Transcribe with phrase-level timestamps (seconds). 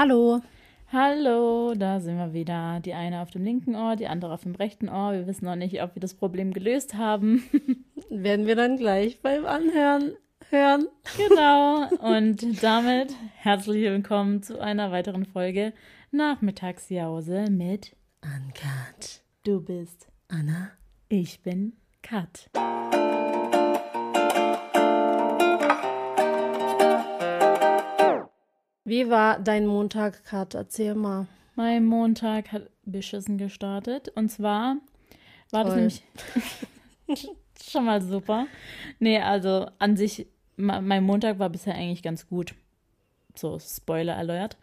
[0.00, 0.42] Hallo.
[0.92, 2.78] Hallo, da sind wir wieder.
[2.78, 5.12] Die eine auf dem linken Ohr, die andere auf dem rechten Ohr.
[5.12, 7.42] Wir wissen noch nicht, ob wir das Problem gelöst haben.
[8.08, 10.12] Werden wir dann gleich beim Anhören
[10.50, 10.86] hören.
[11.16, 11.88] Genau.
[11.98, 15.72] Und damit herzlich willkommen zu einer weiteren Folge
[16.12, 19.22] Nachmittagsjause mit Uncut.
[19.42, 20.70] Du bist Anna.
[21.08, 21.72] Ich bin
[22.02, 22.48] Kat.
[28.88, 30.54] Wie war dein Montag, Kat?
[30.54, 31.26] Erzähl mal.
[31.56, 34.08] Mein Montag hat beschissen gestartet.
[34.14, 34.78] Und zwar
[35.50, 35.76] war das Toll.
[37.06, 37.28] nämlich
[37.70, 38.46] schon mal super.
[38.98, 42.54] Nee, also an sich, mein Montag war bisher eigentlich ganz gut.
[43.34, 44.56] So, Spoiler alert.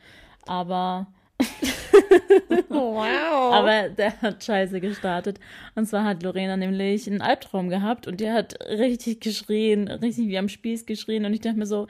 [0.48, 1.06] Aber,
[2.70, 3.54] Wow.
[3.54, 5.40] aber der hat scheiße gestartet.
[5.76, 10.38] Und zwar hat Lorena nämlich einen Albtraum gehabt und die hat richtig geschrien, richtig wie
[10.40, 11.26] am Spieß geschrien.
[11.26, 11.86] Und ich dachte mir so,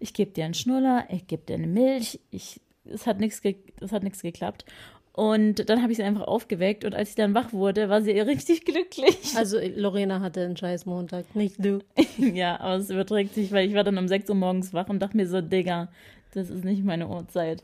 [0.00, 2.18] ich gebe dir einen Schnuller, ich gebe dir eine Milch.
[2.30, 4.64] Ich, es hat nichts ge es hat nichts geklappt.
[5.12, 8.12] Und dann habe ich sie einfach aufgeweckt und als sie dann wach wurde, war sie
[8.20, 9.36] richtig glücklich.
[9.36, 11.80] also Lorena hatte einen scheiß Montag, nicht du.
[12.18, 15.00] Ja, aber es überträgt sich, weil ich war dann um 6 Uhr morgens wach und
[15.00, 15.88] dachte mir so, Digga,
[16.32, 17.62] das ist nicht meine Uhrzeit.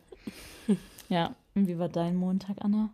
[1.08, 2.90] Ja, und wie war dein Montag, Anna?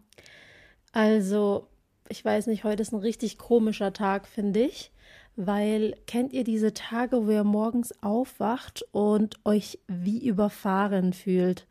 [0.92, 1.66] Also,
[2.10, 4.90] ich weiß nicht, heute ist ein richtig komischer Tag, finde ich.
[5.36, 11.66] Weil, kennt ihr diese Tage, wo ihr morgens aufwacht und euch wie überfahren fühlt?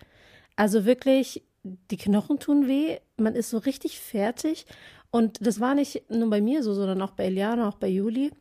[0.55, 4.65] Also wirklich, die Knochen tun weh, man ist so richtig fertig.
[5.11, 8.31] Und das war nicht nur bei mir so, sondern auch bei Eliana, auch bei Juli.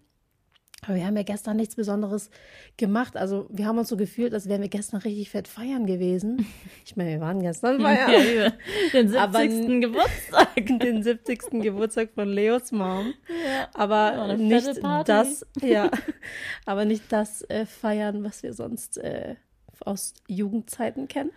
[0.82, 2.30] Aber wir haben ja gestern nichts Besonderes
[2.76, 3.16] gemacht.
[3.16, 6.46] Also wir haben uns so gefühlt, als wären wir gestern richtig fett feiern gewesen.
[6.84, 8.10] Ich meine, wir waren gestern feiern.
[8.36, 8.52] Ja,
[8.92, 9.20] den 70.
[9.20, 10.66] Aber- Geburtstag.
[10.80, 11.62] den 70.
[11.62, 13.14] Geburtstag von Leos Mom.
[13.28, 13.68] Ja.
[13.74, 15.88] Aber nicht das, ja,
[16.66, 19.36] aber nicht das äh, Feiern, was wir sonst äh,
[19.84, 21.30] aus Jugendzeiten kennen.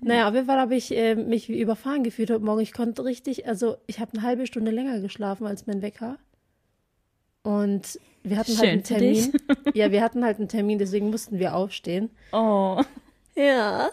[0.00, 2.60] Naja, auf jeden Fall habe ich äh, mich wie überfahren gefühlt heute Morgen.
[2.60, 6.18] Ich konnte richtig, also ich habe eine halbe Stunde länger geschlafen als mein Wecker.
[7.42, 9.32] Und wir hatten halt Schön einen für Termin.
[9.74, 12.10] Ja, wir hatten halt einen Termin, deswegen mussten wir aufstehen.
[12.32, 12.82] Oh.
[13.34, 13.90] Ja.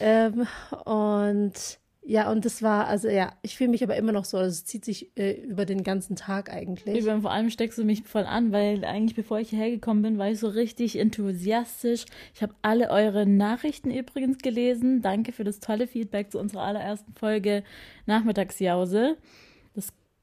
[0.00, 0.46] Ähm,
[0.84, 4.48] und ja, und das war, also ja, ich fühle mich aber immer noch so, also
[4.48, 6.98] es zieht sich äh, über den ganzen Tag eigentlich.
[6.98, 10.18] Über, vor allem steckst du mich voll an, weil eigentlich bevor ich hierher gekommen bin,
[10.18, 12.06] war ich so richtig enthusiastisch.
[12.34, 15.00] Ich habe alle eure Nachrichten übrigens gelesen.
[15.00, 17.62] Danke für das tolle Feedback zu unserer allerersten Folge
[18.06, 19.16] Nachmittagsjause.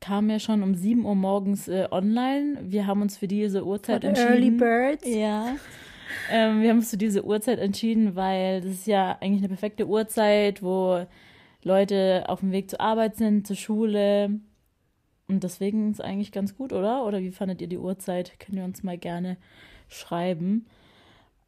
[0.02, 2.58] Kam ja schon um 7 Uhr morgens äh, online.
[2.64, 4.32] Wir haben uns für diese Uhrzeit For entschieden.
[4.32, 5.08] Early Birds.
[5.08, 5.56] Ja.
[6.32, 9.88] Ähm, wir haben uns für diese Uhrzeit entschieden, weil das ist ja eigentlich eine perfekte
[9.88, 11.06] Uhrzeit, wo
[11.64, 14.40] Leute auf dem Weg zur Arbeit sind, zur Schule.
[15.28, 17.06] Und deswegen ist eigentlich ganz gut, oder?
[17.06, 18.40] Oder wie fandet ihr die Uhrzeit?
[18.40, 19.38] Könnt ihr uns mal gerne
[19.90, 20.66] schreiben.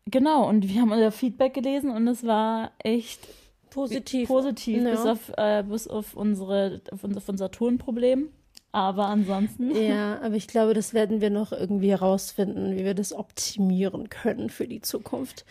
[0.06, 3.28] Genau, und wir haben euer Feedback gelesen und es war echt
[3.69, 4.28] Positiv.
[4.28, 4.91] positiv, Ja.
[4.91, 8.29] bis, auf, äh, bis auf, unsere, auf unser, auf unser Tonproblem.
[8.72, 9.76] Aber ansonsten.
[9.76, 14.50] Ja, aber ich glaube, das werden wir noch irgendwie herausfinden, wie wir das optimieren können
[14.50, 15.46] für die Zukunft.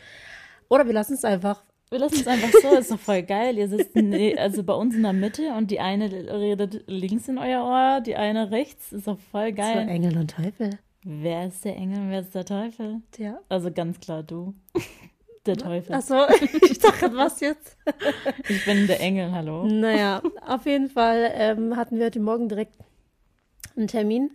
[0.69, 1.63] Oder wir lassen es einfach.
[1.91, 3.59] Wir lassen es einfach so, ist doch voll geil.
[3.59, 7.37] Ihr sitzt ne, also bei uns in der Mitte und die eine redet links in
[7.37, 8.93] euer Ohr, die eine rechts.
[8.93, 9.89] Ist doch voll So geil.
[9.89, 10.79] Engel und Teufel.
[11.03, 13.01] Wer ist der Engel, wer ist der Teufel?
[13.19, 13.41] Ja.
[13.49, 14.55] Also ganz klar du.
[15.47, 15.95] Der Teufel.
[15.95, 16.27] Achso,
[16.71, 17.75] ich dachte, was jetzt?
[18.47, 19.65] Ich bin der Engel, hallo.
[19.65, 22.77] Naja, auf jeden Fall ähm, hatten wir heute Morgen direkt
[23.77, 24.31] einen Termin.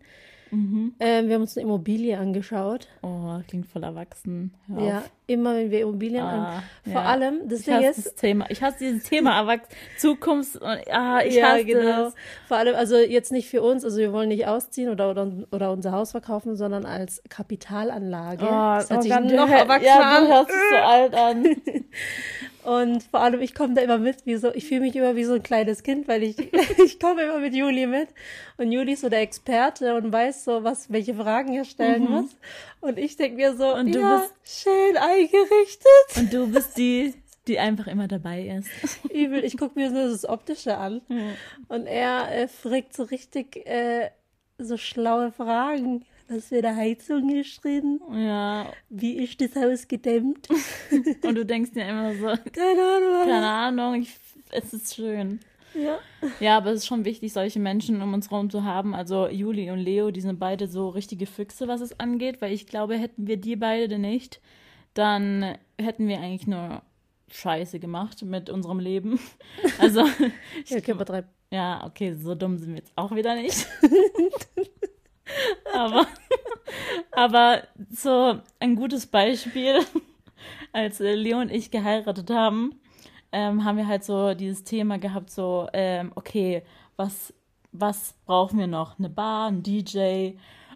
[0.51, 0.93] Mhm.
[0.99, 2.87] Ähm, wir haben uns eine Immobilie angeschaut.
[3.01, 4.53] Oh, klingt voll erwachsen.
[4.67, 5.11] Hör Ja, auf.
[5.27, 6.63] Immer wenn wir Immobilien Ah, an.
[6.83, 7.07] Vor ja.
[7.07, 8.45] allem, das Ich Ding hasse ist, das Thema.
[8.49, 9.69] Ich hasse dieses Thema Erwachsen.
[9.97, 12.07] Zukunft und ah, ich ja, hasse genau.
[12.07, 12.13] es.
[12.47, 15.71] Vor allem, also jetzt nicht für uns, also wir wollen nicht ausziehen oder, oder, oder
[15.71, 18.45] unser Haus verkaufen, sondern als Kapitalanlage.
[18.45, 21.55] Oh, das oh Gott, noch erwachsener ja, du hörst so alt an.
[22.65, 25.23] Und vor allem, ich komme da immer mit, wie so, ich fühle mich immer wie
[25.23, 26.35] so ein kleines Kind, weil ich,
[26.83, 28.09] ich komme immer mit Juli mit.
[28.57, 32.35] Und Juli ist so der Experte und weiß so, was, welche Fragen er stellen muss.
[32.81, 33.73] Und ich denke mir so.
[33.73, 36.17] Und du ja, bist- schön eingerichtet.
[36.17, 37.13] Und du bist die,
[37.47, 38.69] die einfach immer dabei ist.
[39.11, 41.01] Übel, ich gucke mir nur das Optische an.
[41.67, 44.09] Und er äh, fragt so richtig äh,
[44.57, 46.05] so schlaue Fragen.
[46.27, 47.27] Was für eine Heizung
[47.61, 47.99] drin?
[48.11, 50.47] Ja, Wie ist das Haus gedämmt?
[51.23, 53.23] und du denkst dir immer so, Keine Ahnung.
[53.25, 54.15] keine Ahnung, ich,
[54.51, 55.39] es ist schön.
[55.75, 55.99] Ja.
[56.39, 58.95] Ja, aber es ist schon wichtig, solche Menschen um uns herum zu haben.
[58.95, 62.65] Also Juli und Leo, die sind beide so richtige Füchse, was es angeht, weil ich
[62.67, 64.39] glaube, hätten wir die beide nicht,
[64.93, 66.81] dann hätten wir eigentlich nur
[67.31, 69.19] Scheiße gemacht mit unserem Leben.
[69.79, 70.01] Also,
[70.67, 71.25] Ja, okay, übertreib.
[71.51, 73.67] ja, okay, so dumm sind wir jetzt auch wieder nicht.
[75.73, 76.07] aber,
[77.11, 79.79] aber so ein gutes Beispiel,
[80.71, 82.79] als Leo und ich geheiratet haben,
[83.31, 86.63] ähm, haben wir halt so dieses Thema gehabt, so, ähm, okay,
[86.95, 87.33] was,
[87.71, 88.97] was brauchen wir noch?
[88.99, 90.33] Eine Bar, ein DJ.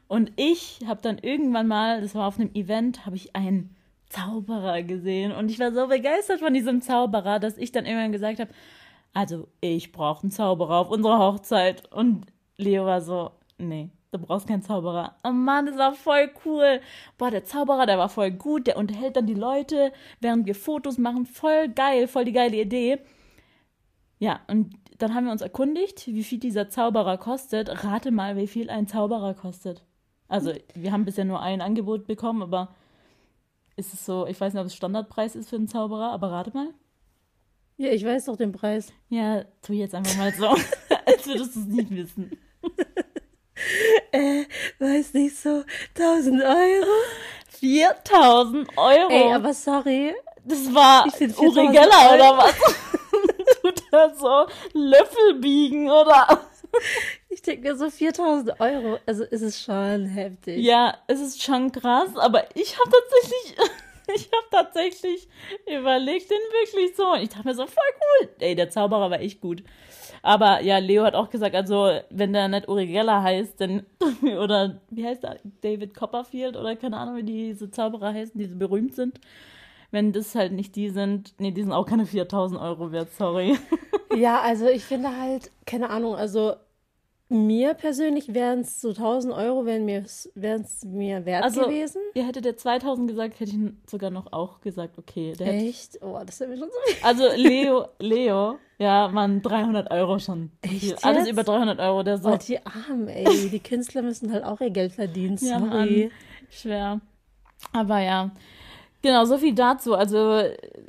[0.07, 3.75] Und ich habe dann irgendwann mal, das war auf einem Event, habe ich einen
[4.09, 5.31] Zauberer gesehen.
[5.31, 8.51] Und ich war so begeistert von diesem Zauberer, dass ich dann irgendwann gesagt habe,
[9.13, 11.91] also ich brauche einen Zauberer auf unserer Hochzeit.
[11.91, 12.25] Und
[12.57, 15.15] Leo war so, nee, du brauchst keinen Zauberer.
[15.23, 16.81] Oh Mann, das war voll cool.
[17.17, 18.67] Boah, der Zauberer, der war voll gut.
[18.67, 21.25] Der unterhält dann die Leute, während wir Fotos machen.
[21.25, 22.99] Voll geil, voll die geile Idee.
[24.19, 27.83] Ja, und dann haben wir uns erkundigt, wie viel dieser Zauberer kostet.
[27.83, 29.85] Rate mal, wie viel ein Zauberer kostet.
[30.27, 32.75] Also, wir haben bisher nur ein Angebot bekommen, aber
[33.75, 36.51] ist es so, ich weiß nicht, ob es Standardpreis ist für einen Zauberer, aber rate
[36.53, 36.67] mal.
[37.77, 38.91] Ja, ich weiß doch den Preis.
[39.07, 40.47] Ja, tu jetzt einfach mal so,
[41.05, 42.31] als würdest du es nicht wissen.
[44.11, 44.45] äh,
[44.79, 45.63] weiß nicht so,
[45.97, 46.87] 1000 Euro?
[47.59, 49.09] 4000 Euro?
[49.09, 50.13] Ey, aber sorry.
[50.45, 52.55] Das war Uri Geller oder was?
[53.61, 56.41] Tut er so Löffel biegen oder?
[57.29, 60.63] Ich denke mir so 4000 Euro, also ist es schon heftig.
[60.63, 63.57] Ja, es ist schon krass, aber ich habe tatsächlich,
[64.15, 65.27] ich habe tatsächlich
[65.65, 67.15] überlegt, den wirklich so.
[67.15, 67.83] Ich dachte mir so, voll
[68.21, 68.29] cool.
[68.39, 69.63] Ey, der Zauberer war echt gut.
[70.21, 73.85] Aber ja, Leo hat auch gesagt, also wenn der nicht Uri Geller heißt, dann,
[74.21, 78.57] oder wie heißt der, David Copperfield oder keine Ahnung, wie diese Zauberer heißen, die so
[78.57, 79.19] berühmt sind.
[79.91, 83.57] Wenn das halt nicht die sind, nee, die sind auch keine 4000 Euro wert, sorry.
[84.15, 86.55] Ja, also ich finde halt, keine Ahnung, also
[87.29, 90.03] mir persönlich wären es so 1000 Euro, wären mir,
[90.33, 92.01] mir wert also, gewesen.
[92.15, 95.33] Ihr hättet der 2000 gesagt, hätte ich sogar noch auch gesagt, okay.
[95.37, 95.93] Echt?
[95.93, 96.05] Hätte...
[96.05, 96.95] Oh, das wäre mir schon so.
[97.03, 100.51] Also Leo, Leo, ja, waren 300 Euro schon.
[100.61, 102.01] Echt Alles über 300 Euro.
[102.01, 102.31] Der so.
[102.31, 103.49] Oh, die Armen, ey.
[103.49, 106.05] Die Künstler müssen halt auch ihr Geld verdienen, sorry.
[106.05, 106.09] Ja,
[106.49, 106.99] Schwer.
[107.73, 108.31] Aber ja.
[109.03, 109.93] Genau, so viel dazu.
[109.93, 110.41] Also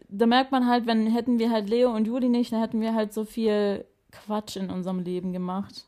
[0.08, 2.94] da merkt man halt, wenn hätten wir halt Leo und Juli nicht, dann hätten wir
[2.94, 5.87] halt so viel Quatsch in unserem Leben gemacht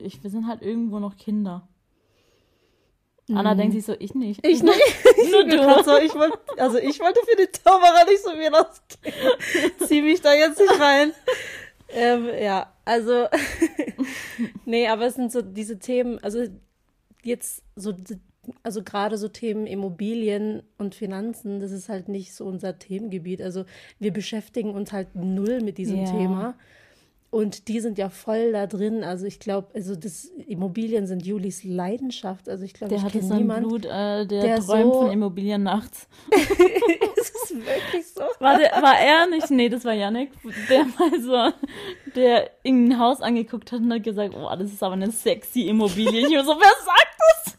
[0.00, 1.68] ich, wir sind halt irgendwo noch Kinder.
[3.32, 4.44] Anna denkt sich so, ich nicht.
[4.44, 4.80] Ich nicht.
[5.30, 5.84] Nur du.
[5.84, 9.78] So, ich wollt, also ich wollte für den Zauberer nicht so viel ausgeben.
[9.86, 11.12] Zieh mich da jetzt nicht rein.
[11.92, 13.26] Ähm, ja, also
[14.64, 16.44] nee, aber es sind so diese Themen, also
[17.22, 17.94] jetzt so,
[18.62, 23.42] also gerade so Themen Immobilien und Finanzen, das ist halt nicht so unser Themengebiet.
[23.42, 23.64] Also
[23.98, 26.10] wir beschäftigen uns halt null mit diesem ja.
[26.10, 26.54] Thema.
[27.30, 29.04] Und die sind ja voll da drin.
[29.04, 32.48] Also ich glaube, also das Immobilien sind Julis Leidenschaft.
[32.48, 36.08] Also ich glaube, ich kenne niemand, Blut, äh, der, der träumt so von Immobilien nachts.
[36.30, 38.22] ist es wirklich so?
[38.40, 39.48] War, der, war er nicht?
[39.50, 40.32] Nee, das war Janik,
[40.68, 41.52] der mal so,
[42.16, 46.26] der irgendein Haus angeguckt hat und hat gesagt, oh, das ist aber eine sexy Immobilie.
[46.26, 47.58] Ich war so, wer sagt das?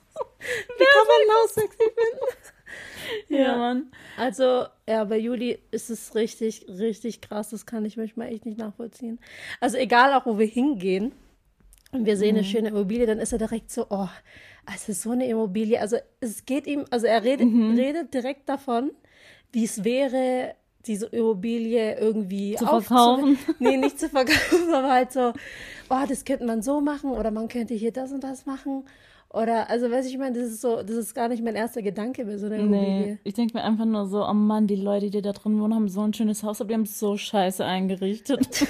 [0.78, 2.38] Wie kann man ein Haus sexy finden?
[3.30, 3.92] Ja, ja, Mann.
[4.18, 7.50] Also, ja, bei Juli ist es richtig, richtig krass.
[7.50, 9.20] Das kann ich manchmal echt nicht nachvollziehen.
[9.60, 11.12] Also, egal auch, wo wir hingehen
[11.92, 12.40] und wir sehen mhm.
[12.40, 14.10] eine schöne Immobilie, dann ist er direkt so, oh,
[14.66, 15.80] also so eine Immobilie.
[15.80, 17.76] Also, es geht ihm, also er redet, mhm.
[17.76, 18.92] redet direkt davon,
[19.52, 20.56] wie es wäre,
[20.86, 23.38] diese Immobilie irgendwie zu verkaufen.
[23.60, 25.34] nee, nicht zu verkaufen, aber halt so,
[25.90, 28.86] oh, das könnte man so machen oder man könnte hier das und das machen.
[29.34, 31.82] Oder, also, weiß ich, ich meine, das ist so, das ist gar nicht mein erster
[31.82, 32.84] Gedanke bei so einer Immobilie.
[32.84, 35.74] Nee, ich denke mir einfach nur so, oh Mann, die Leute, die da drin wohnen,
[35.74, 38.68] haben so ein schönes Haus, aber die haben es so scheiße eingerichtet.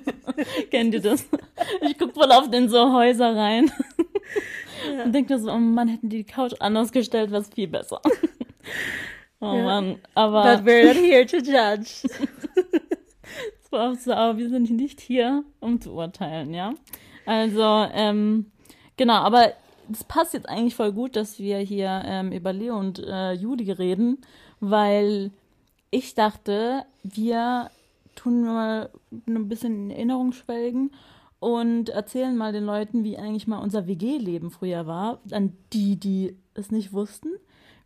[0.70, 1.28] Kennt ihr das?
[1.82, 3.70] Ich gucke voll auf den so Häuser rein.
[4.96, 5.04] Ja.
[5.04, 7.68] Und denke mir so, oh Mann, hätten die die Couch anders gestellt, wäre es viel
[7.68, 8.00] besser.
[9.42, 9.64] Oh ja.
[9.64, 10.42] Mann, aber.
[10.58, 12.06] But we're not here to judge.
[13.98, 16.74] so, aber wir sind nicht hier, um zu urteilen, ja?
[17.24, 17.62] Also,
[17.94, 18.52] ähm,
[18.98, 19.54] genau, aber
[19.90, 23.70] das passt jetzt eigentlich voll gut, dass wir hier ähm, über Leo und äh, Judy
[23.72, 24.18] reden,
[24.60, 25.32] weil
[25.90, 27.70] ich dachte, wir
[28.14, 28.90] tun mal
[29.26, 30.92] ein bisschen in Erinnerung schwelgen
[31.40, 35.20] und erzählen mal den Leuten, wie eigentlich mal unser WG-Leben früher war.
[35.32, 37.30] An die, die es nicht wussten.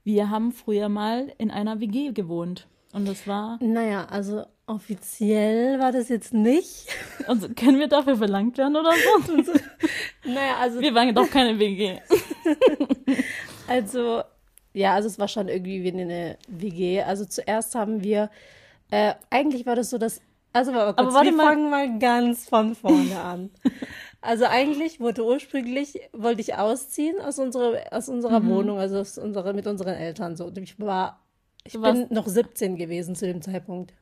[0.03, 2.67] Wir haben früher mal in einer WG gewohnt.
[2.95, 3.59] Und das war.
[3.61, 6.87] Naja, also offiziell war das jetzt nicht.
[7.27, 9.43] Also können wir dafür verlangt werden oder so?
[10.29, 10.79] naja, also.
[10.81, 11.99] Wir waren doch keine WG.
[13.67, 14.23] also,
[14.75, 17.01] ja, also es war schon irgendwie wie eine WG.
[17.01, 18.29] Also zuerst haben wir,
[18.91, 20.21] äh, eigentlich war das so, dass,
[20.53, 21.47] also mal kurz, Aber wir mal.
[21.47, 23.51] fangen mal ganz von vorne an.
[24.21, 28.49] Also eigentlich wurde ursprünglich, wollte ich ausziehen aus unserer, aus unserer mhm.
[28.51, 30.45] Wohnung, also aus unserer, mit unseren Eltern so.
[30.45, 31.24] Und ich war
[31.65, 33.95] ich bin noch 17 gewesen zu dem Zeitpunkt.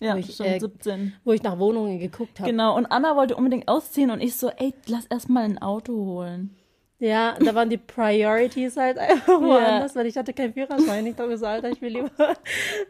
[0.00, 1.12] Ja, ich, schon äh, 17.
[1.24, 2.50] Wo ich nach Wohnungen geguckt habe.
[2.50, 5.92] Genau, und Anna wollte unbedingt ausziehen und ich so, ey, lass erst mal ein Auto
[5.92, 6.56] holen.
[6.98, 11.06] Ja, da waren die Priorities halt einfach woanders, weil ich hatte keinen Führerschein.
[11.06, 12.10] Ich dachte so, Alter, ich will lieber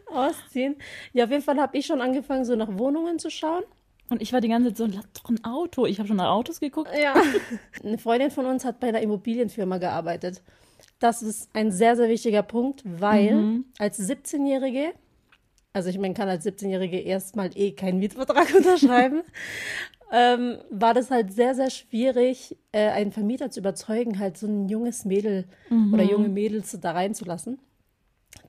[0.07, 0.75] ausziehen.
[1.13, 3.63] Ja, auf jeden Fall habe ich schon angefangen, so nach Wohnungen zu schauen.
[4.09, 5.85] Und ich war die ganze Zeit so, lass doch ein Auto.
[5.85, 6.91] Ich habe schon nach Autos geguckt.
[7.01, 7.13] Ja.
[7.83, 10.41] Eine Freundin von uns hat bei einer Immobilienfirma gearbeitet.
[11.01, 13.65] Das ist ein sehr, sehr wichtiger Punkt, weil Mhm.
[13.79, 14.93] als 17-Jährige,
[15.73, 19.23] also ich meine, kann als 17-Jährige erstmal eh keinen Mietvertrag unterschreiben,
[20.11, 24.69] ähm, war das halt sehr, sehr schwierig, äh, einen Vermieter zu überzeugen, halt so ein
[24.69, 25.93] junges Mädel Mhm.
[25.93, 27.57] oder junge Mädels da reinzulassen.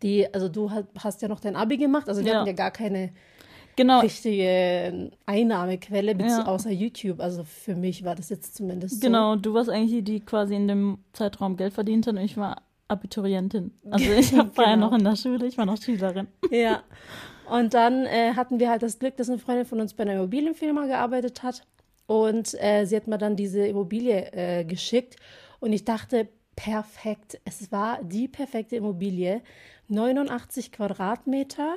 [0.02, 2.36] Die, also du hast, ja noch dein Abi gemacht, also die Ja.
[2.40, 3.12] hatten ja gar keine
[3.76, 4.00] Genau.
[4.00, 6.46] richtige Einnahmequelle bez- Ja.
[6.46, 7.20] außer YouTube.
[7.20, 9.06] Also für mich war das jetzt zumindest so.
[9.06, 12.36] Genau, du warst eigentlich die, die quasi in dem Zeitraum Geld verdient hat und ich
[12.36, 13.72] war Abiturientin.
[13.90, 14.90] Also ich war ja Genau.
[14.90, 16.28] noch in der Schule, ich war noch Schülerin.
[16.50, 16.82] Ja.
[17.50, 20.14] Und dann äh, hatten wir halt das Glück, dass eine Freundin von uns bei einer
[20.14, 21.62] Immobilienfirma gearbeitet hat.
[22.06, 25.16] Und äh, sie hat mir dann diese Immobilie äh, geschickt.
[25.60, 27.40] Und ich dachte, perfekt.
[27.44, 29.40] Es war die perfekte Immobilie.
[29.88, 31.76] 89 Quadratmeter,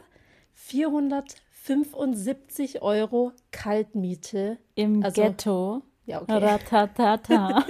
[1.65, 4.57] 475 Euro Kaltmiete.
[4.75, 5.81] Im Also, Ghetto.
[6.05, 6.37] Ja, okay.
[6.37, 7.65] Ratatata.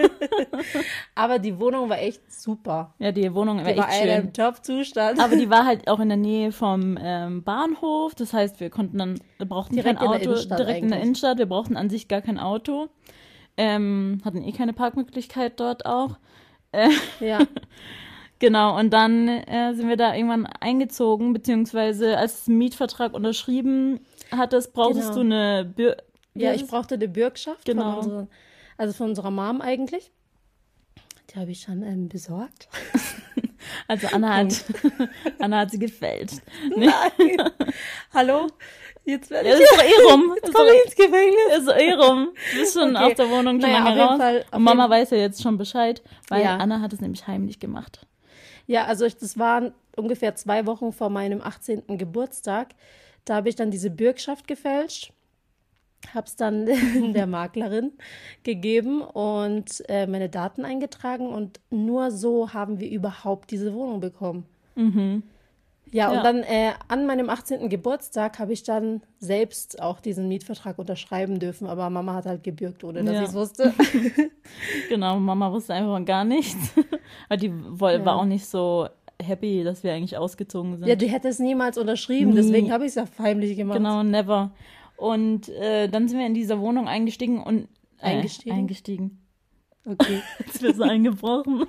[1.15, 2.93] Aber die Wohnung war echt super.
[2.99, 4.11] ja, die Wohnung war Die war echt in schön.
[4.11, 5.19] einem Top-Zustand.
[5.21, 8.13] Aber die war halt auch in der Nähe vom ähm, Bahnhof.
[8.15, 10.23] Das heißt, wir konnten dann, wir brauchten Direkt kein in Auto.
[10.31, 11.03] Innenstadt direkt in der eigentlich.
[11.05, 11.37] Innenstadt.
[11.37, 12.89] Wir brauchten an sich gar kein Auto.
[13.55, 16.17] Ähm, hatten eh keine Parkmöglichkeit dort auch.
[17.21, 17.39] ja.
[18.39, 23.99] Genau, und dann äh, sind wir da irgendwann eingezogen, beziehungsweise als Mietvertrag unterschrieben
[24.31, 25.15] hattest, brauchtest Genau.
[25.15, 25.97] du eine Bür
[26.33, 27.83] Ja, ich brauchte eine Bürgschaft Genau.
[27.91, 28.27] von unserer,
[28.77, 30.11] also von unserer Mom eigentlich.
[31.33, 32.67] Die habe ich schon ähm, besorgt.
[33.87, 34.63] Also Anna hat,
[35.39, 36.37] Anna hat sie gefälscht.
[36.75, 36.87] Nee,
[38.13, 38.47] Hallo?
[39.05, 40.33] Jetzt werde ja, ich ist doch eh rum.
[40.35, 41.57] Ist jetzt komme ich ins Gefängnis.
[41.57, 42.27] ist doch eh rum.
[42.51, 43.05] Du bist schon Okay.
[43.05, 44.17] aus der Wohnung schon Naja, lange raus.
[44.19, 46.57] Fall- und Mama weiß ja jetzt schon Bescheid, weil Ja.
[46.57, 48.05] Anna hat es nämlich heimlich gemacht.
[48.67, 51.97] Ja, also ich, das waren ungefähr zwei Wochen vor meinem 18.
[51.97, 52.69] Geburtstag.
[53.25, 55.11] Da habe ich dann diese Bürgschaft gefälscht,
[56.13, 56.65] habe es dann
[57.13, 57.93] der Maklerin
[58.43, 64.45] gegeben und äh, meine Daten eingetragen und nur so haben wir überhaupt diese Wohnung bekommen.
[65.91, 66.23] Ja, und Ja.
[66.23, 67.69] dann äh, an meinem 18.
[67.69, 72.83] Geburtstag habe ich dann selbst auch diesen Mietvertrag unterschreiben dürfen, aber Mama hat halt gebürgt,
[72.83, 73.21] ohne dass Ja.
[73.23, 73.73] ich es wusste.
[74.89, 76.55] Genau, Mama wusste einfach gar nichts.
[77.29, 78.05] Weil die woll- Ja.
[78.05, 78.87] war auch nicht so
[79.21, 80.87] happy, dass wir eigentlich ausgezogen sind.
[80.87, 82.37] ja, du hättest niemals unterschrieben, Nie.
[82.37, 83.77] deswegen habe ich es ja heimlich gemacht.
[83.77, 84.51] Genau, never.
[84.97, 87.67] Und äh, dann sind wir in diese Wohnung eingestiegen und
[87.99, 88.55] äh, Eingestiegen?
[88.55, 89.21] eingestiegen.
[89.85, 90.21] Okay.
[90.39, 91.65] Jetzt wäre so eingebrochen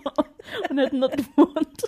[0.70, 1.82] und hätten dort gewohnt.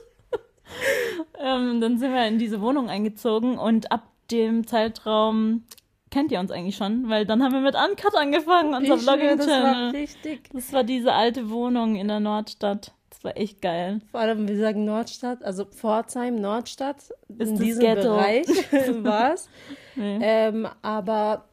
[1.38, 5.64] Ähm, dann sind wir in diese Wohnung eingezogen und ab dem Zeitraum
[6.10, 9.46] kennt ihr uns eigentlich schon, weil dann haben wir mit Uncut angefangen, unser schwöre, das
[9.46, 9.90] war Vlogging-Channel.
[9.90, 10.50] richtig.
[10.52, 12.92] Das war diese alte Wohnung in der Nordstadt.
[13.10, 14.00] Das war echt geil.
[14.10, 16.98] Vor allem, wir sagen Nordstadt, also Pforzheim, Nordstadt.
[16.98, 18.14] Ist in das diesem Ghetto.
[18.14, 18.46] Bereich
[19.02, 19.48] war es.
[19.96, 20.18] Nee.
[20.22, 21.44] Ähm, aber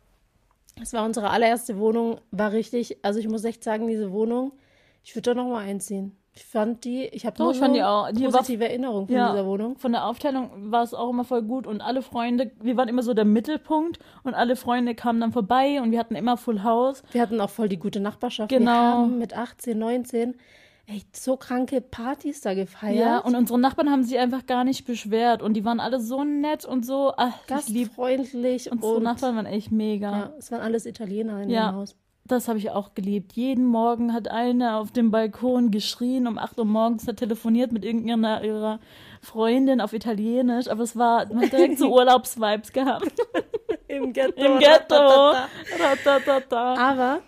[0.81, 4.51] es war unsere allererste Wohnung, war richtig, also ich muss echt sagen, diese Wohnung,
[5.03, 6.15] ich würde da nochmal einziehen.
[6.37, 9.15] Ich fand die, ich habe nur ich fand die auch- die war- positive Erinnerungen von
[9.15, 9.31] Ja.
[9.31, 9.77] dieser Wohnung.
[9.77, 13.03] Von der Aufteilung war es auch immer voll gut und alle Freunde, wir waren immer
[13.03, 17.03] so der Mittelpunkt und alle Freunde kamen dann vorbei und wir hatten immer Full House.
[17.11, 18.49] Wir hatten auch voll die gute Nachbarschaft.
[18.49, 18.65] Genau.
[18.71, 20.35] Wir haben mit 18, 19
[20.87, 22.99] echt so kranke Partys da gefeiert.
[22.99, 26.23] Ja, und unsere Nachbarn haben sich einfach gar nicht beschwert und die waren alle so
[26.25, 30.11] nett und so, ach, ich lieb gastfreundlich unsere und Nachbarn waren echt mega.
[30.11, 31.71] ja, es waren alles Italiener in Ja.
[31.71, 31.95] dem Haus.
[32.27, 33.33] Das habe ich auch geliebt.
[33.33, 37.85] Jeden Morgen hat eine auf dem Balkon geschrien, um 8 Uhr morgens hat telefoniert mit
[37.85, 38.79] irgendeiner ihrer
[39.21, 43.11] Freundin auf Italienisch, aber es war, man hat direkt so Urlaubsvibes gehabt.
[43.87, 44.43] Im Ghetto.
[44.43, 45.33] Im Ghetto.
[45.79, 46.73] Ratatata.
[46.77, 47.21] Aber,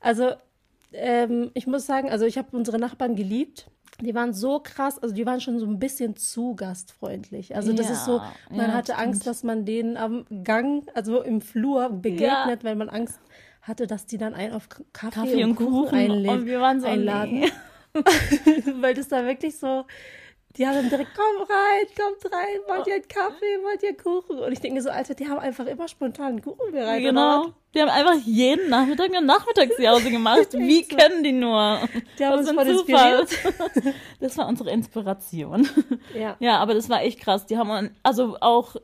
[0.00, 0.30] also,
[0.92, 3.66] ähm, ich muss sagen, also ich habe unsere Nachbarn geliebt.
[4.00, 7.54] Die waren so krass, also die waren schon so ein bisschen zu gastfreundlich.
[7.54, 8.20] Also das Ja, ist so,
[8.50, 9.26] man ja, hatte Angst, stimmt.
[9.26, 13.20] dass man denen am Gang, also im Flur begegnet, weil man Angst
[13.62, 15.96] hatte, dass die dann einen auf Kaffee, Kaffee und Kuchen.
[15.98, 17.40] einlä- Und wir waren so, einladen.
[17.40, 17.52] nee.
[18.80, 19.84] weil das da wirklich so,
[20.56, 24.38] die haben direkt, komm rein, kommt rein, wollt ihr einen Kaffee, wollt ihr Kuchen?
[24.38, 27.02] Und ich denke so, Alter, die haben einfach immer spontan Kuchen bereit.
[27.02, 27.52] Genau.
[27.74, 30.52] Die haben einfach jeden Nachmittag eine Nachmittagsjause gemacht.
[30.52, 31.80] Wie können die nur?
[32.18, 33.26] Die haben Was uns voll Zufall.
[34.20, 35.66] Das war unsere Inspiration.
[36.14, 36.36] Ja.
[36.38, 37.46] Ja, aber das war echt krass.
[37.46, 38.76] Die haben also auch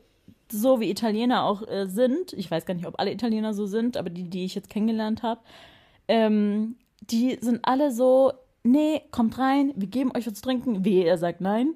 [0.51, 2.33] so wie Italiener auch äh, sind.
[2.33, 5.23] Ich weiß gar nicht, ob alle Italiener so sind, aber die, die ich jetzt kennengelernt
[5.23, 5.41] habe,
[6.07, 8.31] ähm, die sind alle so.
[8.61, 10.83] Nee, kommt rein, wir geben euch was zu trinken.
[10.83, 11.75] Wehe, er sagt nein.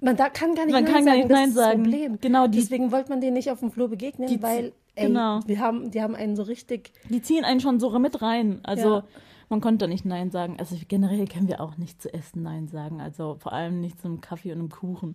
[0.00, 1.64] Man da kann gar nicht Man Nein kann gar sagen, nicht das Nein ist das
[1.64, 1.82] sagen.
[1.84, 2.18] Problem.
[2.20, 5.40] Genau, die- Deswegen wollte man denen nicht auf dem Flur begegnen, Die- weil ey, genau.
[5.46, 6.90] wir haben, die haben einen so richtig.
[7.08, 8.58] Die ziehen einen schon so mit rein.
[8.64, 9.04] Also, Ja.
[9.48, 10.56] man konnte nicht Nein sagen.
[10.58, 13.00] Also generell können wir auch nicht zu Essen Nein sagen.
[13.00, 15.14] Also vor allem nicht zum Kaffee und einem Kuchen.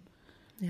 [0.62, 0.70] Ja.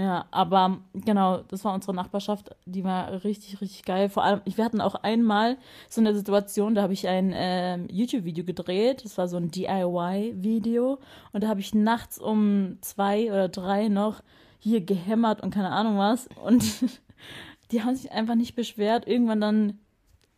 [0.00, 4.08] Ja, aber genau, das war unsere Nachbarschaft, die war richtig, richtig geil.
[4.08, 5.58] Vor allem, wir hatten auch einmal
[5.90, 11.00] so eine Situation, da habe ich ein ähm, YouTube-Video gedreht, das war so ein DIY-Video
[11.32, 14.22] und da habe ich nachts um zwei oder drei noch
[14.58, 16.64] hier gehämmert und keine Ahnung was und
[17.70, 19.06] die haben sich einfach nicht beschwert.
[19.06, 19.78] Irgendwann dann,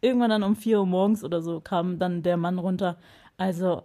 [0.00, 2.98] irgendwann dann um vier Uhr morgens oder so kam dann der Mann runter.
[3.36, 3.84] Also,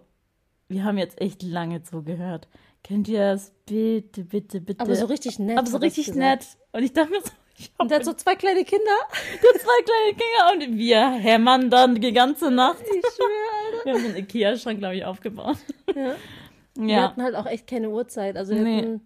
[0.68, 2.48] wir haben jetzt echt lange zugehört.
[2.86, 4.80] Könnt ihr das bitte, bitte, bitte?
[4.80, 5.58] Aber so richtig nett.
[5.58, 6.46] Aber so richtig nett.
[6.72, 8.84] Und ich dachte mir so, ich hab Und der hat so zwei kleine Kinder.
[9.42, 12.80] der zwei kleine Kinder und wir hämmern dann die ganze Nacht.
[12.82, 15.56] Ich schwöre, Wir haben so einen Ikea-Schrank, glaube ich, aufgebaut.
[15.86, 16.00] Alter.
[16.00, 16.14] Ja.
[16.80, 17.02] Wir Ja.
[17.08, 18.36] hatten halt auch echt keine Uhrzeit.
[18.36, 18.76] Also wir, Nee.
[18.78, 19.00] hatten,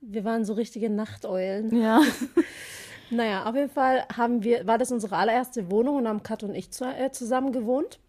[0.00, 1.78] wir waren so richtige Nachteulen.
[1.80, 2.00] Ja.
[3.10, 6.56] Naja, auf jeden Fall haben wir, war das unsere allererste Wohnung und haben Kat und
[6.56, 8.00] ich zu, äh, zusammen gewohnt.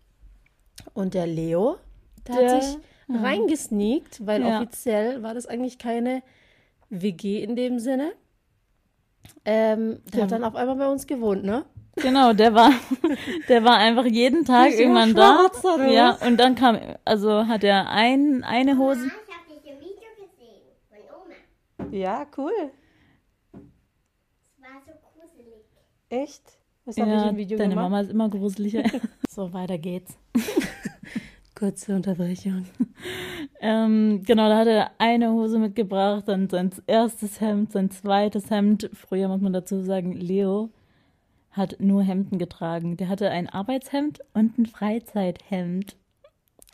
[0.96, 1.78] Und der Leo,
[2.28, 2.78] der, Der- hat sich
[3.10, 4.58] reingesneakt, weil Ja.
[4.62, 6.22] offiziell war das eigentlich keine
[6.90, 8.12] WG in dem Sinne.
[9.46, 11.66] Ähm, der hat dann auf einmal bei uns gewohnt, ne?
[11.96, 12.72] Genau, der war,
[13.50, 15.50] der war einfach jeden Tag der irgendwann da.
[15.50, 19.08] schwarz, oder Ja, und dann kam, also hat er ein, eine Hose.
[19.08, 20.62] Ja, ich habe dich im Video gesehen
[21.78, 21.92] von Oma.
[21.96, 22.52] Ja, cool.
[23.54, 25.66] Es war so gruselig.
[26.10, 26.44] Echt?
[26.86, 27.86] Was habe ich Ja, im Video deine gemacht?
[27.90, 28.84] Mama ist immer gruseliger.
[29.30, 30.16] so, weiter geht's.
[31.56, 32.66] Kurze Unterbrechung.
[33.60, 38.90] Ähm, genau, da hat er eine Hose mitgebracht, dann sein erstes Hemd, sein zweites Hemd.
[38.94, 40.70] Früher muss man dazu sagen, Leo
[41.52, 42.98] hat nur Hemden getragen.
[42.98, 45.96] Der hatte ein Arbeitshemd und ein Freizeithemd.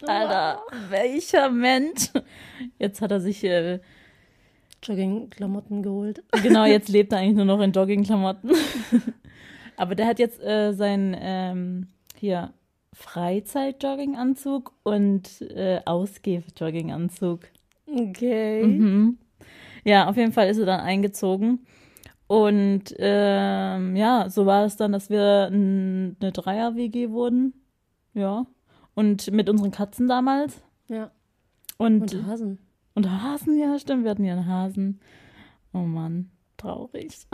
[0.05, 2.11] Alter, welcher Mensch?
[2.77, 3.79] Jetzt hat er sich, äh,
[4.83, 6.23] Joggingklamotten geholt.
[6.41, 8.51] genau, jetzt lebt er eigentlich nur noch in Joggingklamotten.
[9.77, 11.87] Aber der hat jetzt äh, sein, ähm,
[12.17, 12.53] hier,
[12.93, 17.41] Freizeit-Jogginganzug und äh, Ausgeh-Jogginganzug.
[17.87, 18.63] Okay.
[18.63, 19.17] Mhm.
[19.83, 21.65] Ja, auf jeden Fall ist er dann eingezogen.
[22.27, 27.53] Und ähm, ja, so war es dann, dass wir eine Dreier-WG wurden.
[28.13, 28.45] Ja.
[28.95, 30.61] Und mit unseren Katzen damals.
[30.87, 31.11] Ja.
[31.77, 32.59] Und, Und Hasen.
[32.93, 34.99] und Hasen, ja, stimmt, wir hatten ja einen Hasen.
[35.73, 37.27] Oh Mann, traurig.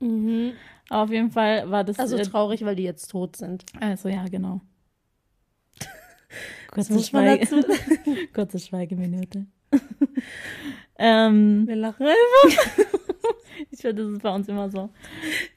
[0.00, 0.52] Mhm.
[0.90, 1.98] Auf jeden Fall war das.
[1.98, 3.64] Also äh, traurig, weil die jetzt tot sind.
[3.80, 4.60] also ja, genau.
[6.70, 7.46] Kurze, Schweige?
[8.34, 9.46] Kurze Schweigeminute.
[10.98, 12.68] ähm, Wir lachen einfach.
[13.70, 14.90] ich finde, das ist bei uns immer so.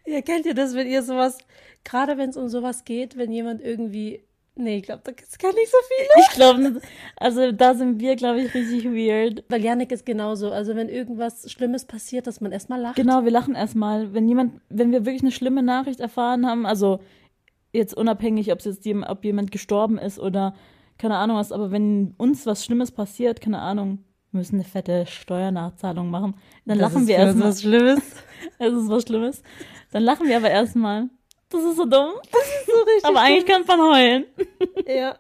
[0.06, 1.38] Ja, kennt ihr das, wenn ihr sowas,
[1.84, 4.24] gerade wenn es um sowas geht, wenn jemand irgendwie,
[4.56, 6.26] nee, ich glaube, da gibt's gar nicht so viele.
[6.26, 6.82] Ich glaube,
[7.18, 9.44] also da sind wir, glaube ich, richtig weird.
[9.50, 12.96] Weil Janik ist genauso, also wenn irgendwas Schlimmes passiert, dass man erstmal lacht.
[12.96, 17.00] Genau, wir lachen erstmal, wenn jemand, wenn wir wirklich eine schlimme Nachricht erfahren haben, also
[17.78, 20.54] jetzt unabhängig, ob es jetzt jem- ob jemand gestorben ist oder
[20.98, 24.00] keine Ahnung was, aber wenn uns was Schlimmes passiert, keine Ahnung,
[24.32, 26.36] wir müssen eine fette Steuernachzahlung machen,
[26.66, 27.50] dann Das lachen ist wir für uns erstmal.
[27.50, 28.02] was Schlimmes.
[28.60, 29.44] Es ist was Schlimmes.
[29.92, 31.10] Dann lachen wir aber erstmal.
[31.50, 32.10] Das ist so dumm.
[32.66, 33.06] So richtig.
[33.06, 34.26] Aber eigentlich kann man heulen.
[34.88, 35.16] Ja.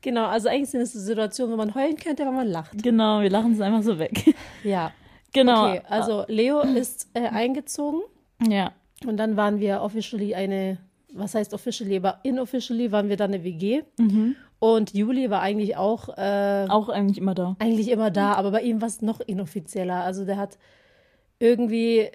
[0.00, 2.82] Genau, also eigentlich sind es so Situationen, wo man heulen könnte, aber man lacht.
[2.82, 4.34] Genau, wir lachen es einfach so weg.
[4.64, 4.92] Ja.
[5.32, 5.68] Genau.
[5.70, 8.02] Okay, also Leo ist äh, eingezogen
[8.46, 8.72] Ja.
[9.06, 10.78] und dann waren wir officially eine,
[11.14, 13.82] was heißt officially, aber inofficially waren wir dann eine WG.
[13.98, 14.36] Mhm.
[14.58, 17.56] Und Juli war eigentlich auch äh, Auch eigentlich immer da.
[17.58, 20.02] eigentlich immer da, aber bei ihm war es noch inoffizieller.
[20.04, 20.58] Also der hat
[21.38, 22.08] irgendwie,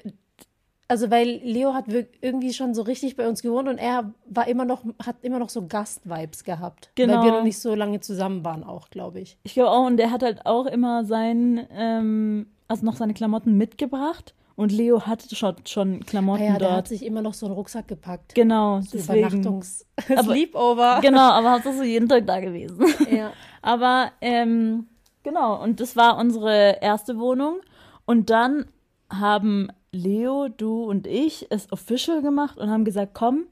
[0.88, 1.86] also weil Leo hat
[2.22, 5.50] irgendwie schon so richtig bei uns gewohnt und er war immer noch, hat immer noch
[5.50, 6.92] so Gast-Vibes gehabt.
[6.98, 7.24] Weil Genau.
[7.24, 9.38] wir noch nicht so lange zusammen waren auch, glaube ich.
[9.44, 13.58] Ich glaube auch, und der hat halt auch immer sein, ähm, also noch seine Klamotten
[13.58, 14.34] mitgebracht.
[14.60, 16.88] Und Leo hatte schon, schon Ah Klamotten ja, der hat dort.
[16.90, 18.36] sich immer noch so einen Rucksack gepackt.
[18.36, 19.20] Genau, So deswegen.
[19.28, 21.00] Übernachtungs Aber- Sleepover.
[21.02, 22.86] Genau, aber hast du so jeden Tag da gewesen.
[23.10, 23.32] Ja.
[23.62, 24.88] Aber ähm,
[25.24, 27.62] genau, und das war unsere erste Wohnung.
[28.06, 28.66] Und dann
[29.10, 33.46] haben Leo, du und ich es official gemacht und haben gesagt, komm,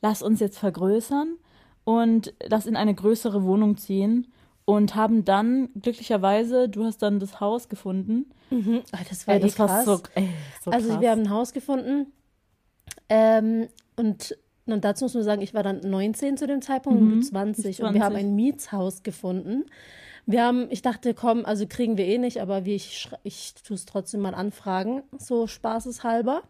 [0.00, 1.36] lass uns jetzt vergrößern
[1.84, 4.32] und lass in eine größere Wohnung ziehen.
[4.72, 8.30] Und haben dann glücklicherweise, du hast dann das Haus gefunden.
[8.50, 8.82] Mhm.
[8.92, 9.84] Ah, das war Ey, eh das war krass.
[9.84, 10.28] so, ey,
[10.62, 11.00] so also krass.
[11.00, 12.06] wir haben ein Haus gefunden
[13.08, 17.10] ähm, und, und dazu muss man sagen, ich war dann 19 zu dem Zeitpunkt und
[17.10, 18.26] du 20 und wir haben 20.
[18.26, 19.64] ein Mietshaus gefunden.
[20.24, 23.74] Wir haben, ich dachte, komm, also kriegen wir eh nicht, aber wie ich, ich tue
[23.74, 26.42] es trotzdem mal anfragen, so spaßeshalber.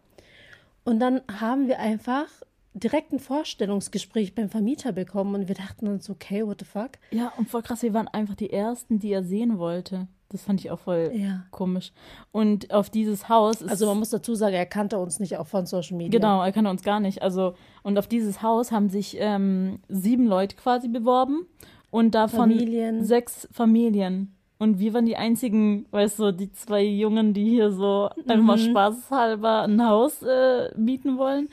[0.83, 2.27] Und dann haben wir einfach
[2.73, 6.91] direkt ein Vorstellungsgespräch beim Vermieter bekommen und wir dachten uns, okay, what the fuck?
[7.11, 10.07] Ja, und voll krass, wir waren einfach die Ersten, die er sehen wollte.
[10.29, 11.43] Das fand ich auch voll Ja.
[11.51, 11.91] komisch.
[12.31, 13.69] Und auf dieses Haus ist.
[13.69, 16.19] Also man muss dazu sagen, er kannte uns nicht auch von Social Media.
[16.19, 17.21] Genau, er kannte uns gar nicht.
[17.21, 21.45] Also, und auf dieses Haus haben sich ähm, sieben Leute quasi beworben
[21.91, 23.03] und davon Familien.
[23.05, 24.35] sechs Familien.
[24.57, 28.45] Und wir waren die einzigen, weißt du, die zwei Jungen, die hier so einfach Mhm.
[28.45, 31.49] mal spaßhalber ein Haus äh, mieten wollen.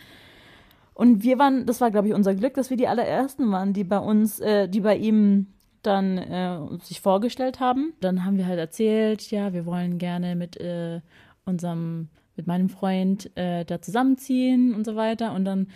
[1.01, 3.85] Und wir waren, das war, glaube ich, unser Glück, dass wir die allerersten waren, die
[3.85, 5.47] bei uns, äh, die bei ihm
[5.81, 7.95] dann äh, sich vorgestellt haben.
[8.03, 11.01] Dann haben wir halt erzählt, ja, wir wollen gerne mit äh,
[11.47, 15.33] unserem, mit meinem Freund äh, da zusammenziehen und so weiter.
[15.33, 15.69] Und dann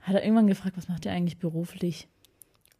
[0.00, 2.06] hat er irgendwann gefragt, was macht ihr eigentlich beruflich?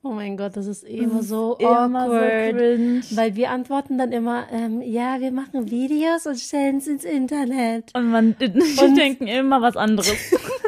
[0.03, 2.53] Oh mein Gott, das ist immer so Immer awkward.
[2.53, 3.01] so cringe.
[3.13, 7.93] weil wir antworten dann immer, ähm, ja, wir machen Videos und stellen es ins Internet.
[7.95, 10.13] Und man, die denken immer was anderes.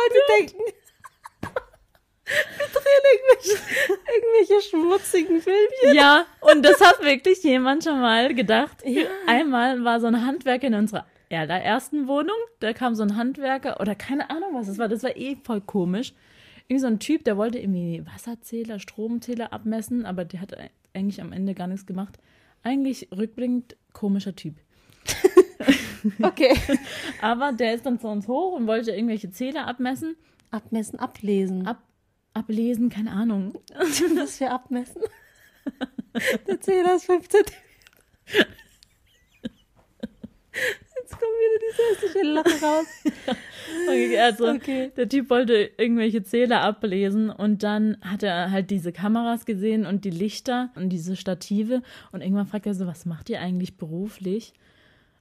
[0.00, 0.62] Leute denken,
[2.24, 3.58] wir drehen irgendwelche,
[4.14, 5.94] irgendwelche schmutzigen Filmchen.
[5.94, 8.82] Ja, und das hat wirklich jemand schon mal gedacht.
[9.26, 13.94] Einmal war so ein Handwerker in unserer allerersten Wohnung, da kam so ein Handwerker oder
[13.94, 16.12] keine Ahnung, was es war, das war eh voll komisch.
[16.66, 20.56] Irgendwie so ein Typ, der wollte irgendwie Wasserzähler, Stromzähler abmessen, aber der hat
[20.92, 22.18] eigentlich am Ende gar nichts gemacht.
[22.62, 24.54] Eigentlich rückblickend komischer Typ.
[26.22, 26.56] Okay.
[27.20, 30.16] Aber der ist dann zu uns hoch und wollte irgendwelche Zähler abmessen,
[30.50, 31.66] Abmessen, ablesen.
[31.66, 31.82] ab,
[32.34, 33.54] ablesen, keine Ahnung.
[34.16, 35.02] Was für abmessen?
[36.46, 37.40] Der Zähler ist 15.
[40.52, 42.86] Jetzt kommt wieder diese hässliche Lache raus.
[43.88, 44.90] Okay, also Okay.
[44.96, 50.04] der Typ wollte irgendwelche Zähler ablesen und dann hat er halt diese Kameras gesehen und
[50.04, 51.82] die Lichter und diese Stative
[52.12, 54.52] und irgendwann fragt er so, was macht ihr eigentlich beruflich?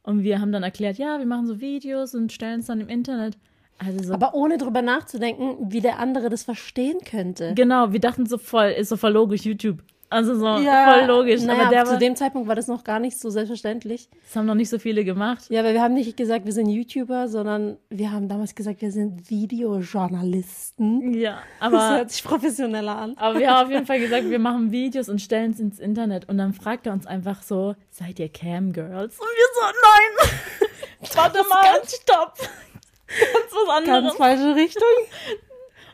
[0.10, 2.90] Und wir haben dann erklärt, ja, wir machen so Videos und stellen es dann im
[2.90, 3.38] Internet.
[3.78, 7.54] Also so, Aber ohne drüber nachzudenken, wie der andere das verstehen könnte.
[7.54, 9.84] genau, wir dachten so voll, ist so voll logisch, YouTube.
[10.12, 11.42] Also so voll logisch.
[11.44, 14.10] Naja, aber der zu war, dem Zeitpunkt war das noch gar nicht so selbstverständlich.
[14.24, 15.46] das haben noch nicht so viele gemacht.
[15.50, 18.92] Ja, aber wir haben nicht gesagt, wir sind YouTuber, sondern wir haben damals gesagt, wir
[18.92, 21.14] sind Videojournalisten.
[21.14, 23.14] Ja, Das aber hört sich professioneller an.
[23.18, 26.28] Aber wir haben auf jeden Fall gesagt, wir machen Videos und stellen es ins Internet.
[26.28, 29.20] Und dann fragt er uns einfach so, seid ihr Cam-Girls?
[29.20, 30.70] Und wir so, nein!
[31.16, 32.34] Warte mal, stopp!
[33.10, 34.04] Ganz was anderes.
[34.04, 34.84] Ganz falsche Richtung.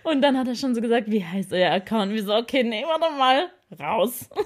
[0.03, 2.09] Und dann hat er schon so gesagt, wie heißt euer Account?
[2.09, 3.49] Und wir so, okay, nee, warte mal,
[3.79, 4.29] raus.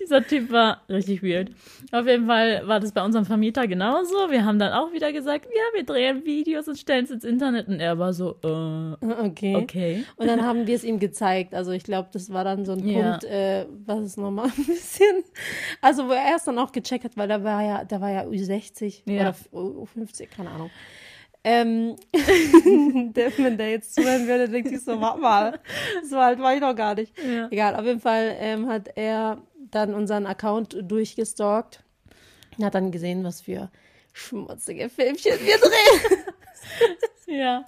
[0.00, 1.50] Dieser Typ war richtig weird.
[1.90, 4.30] Auf jeden Fall war das bei unserem Vermieter genauso.
[4.30, 7.66] Wir haben dann auch wieder gesagt, ja, wir drehen Videos und stellen es ins Internet.
[7.66, 9.56] Und er war so, äh, Okay.
[9.56, 10.04] okay.
[10.14, 11.52] Und dann haben wir es ihm gezeigt.
[11.52, 13.10] Also ich glaube, das war dann so ein Ja.
[13.10, 15.24] Punkt, äh, was ist nochmal ein bisschen,
[15.82, 18.22] also wo er erst dann auch gecheckt hat, weil da war ja, da war ja
[18.22, 19.34] U60 Ja.
[19.50, 20.70] oder U50, keine Ahnung.
[21.44, 21.96] Ähm,
[23.14, 25.58] der, wenn der jetzt zuhören würde, denkt sich so, warte mal,
[26.08, 27.12] so alt war ich noch gar nicht.
[27.18, 27.48] Ja.
[27.50, 29.38] Egal, auf jeden Fall ähm, hat er
[29.70, 31.82] dann unseren Account durchgestalkt
[32.56, 33.70] und hat dann gesehen, was für
[34.12, 36.24] schmutzige Filmchen wir drehen.
[37.30, 37.66] Ja,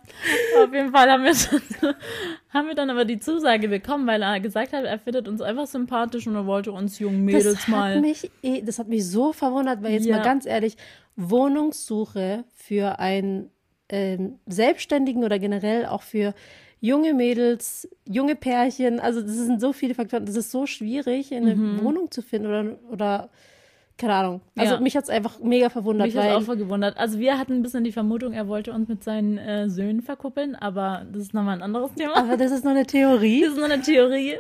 [0.59, 1.95] auf jeden Fall haben wir, dann,
[2.49, 5.67] haben wir dann aber die Zusage bekommen, weil er gesagt hat, er findet uns einfach
[5.67, 7.97] sympathisch und er wollte uns jungen Mädels das mal.
[7.97, 10.17] Hat mich, eh- das hat mich so verwundert, weil jetzt Ja.
[10.17, 10.79] mal ganz ehrlich,
[11.17, 13.51] Wohnungssuche für einen
[13.91, 16.35] ähm, Selbstständigen oder generell auch für
[16.81, 21.55] junge Mädels, junge Pärchen, also das sind so viele Faktoren, das ist so schwierig, eine
[21.83, 23.29] Wohnung zu finden oder, oder
[23.99, 24.41] keine Ahnung.
[24.57, 24.79] Also Mhm.
[24.79, 24.81] Ja.
[24.81, 26.97] mich hat es einfach mega verwundert, Mich hat auch voll gewundert.
[26.97, 30.57] Also wir hatten ein bisschen die Vermutung, er wollte uns mit seinen äh, Söhnen verkuppeln,
[30.57, 32.17] aber das ist nochmal ein anderes Thema.
[32.17, 33.43] aber das ist nur eine Theorie.
[33.43, 34.39] Das ist nur eine Theorie.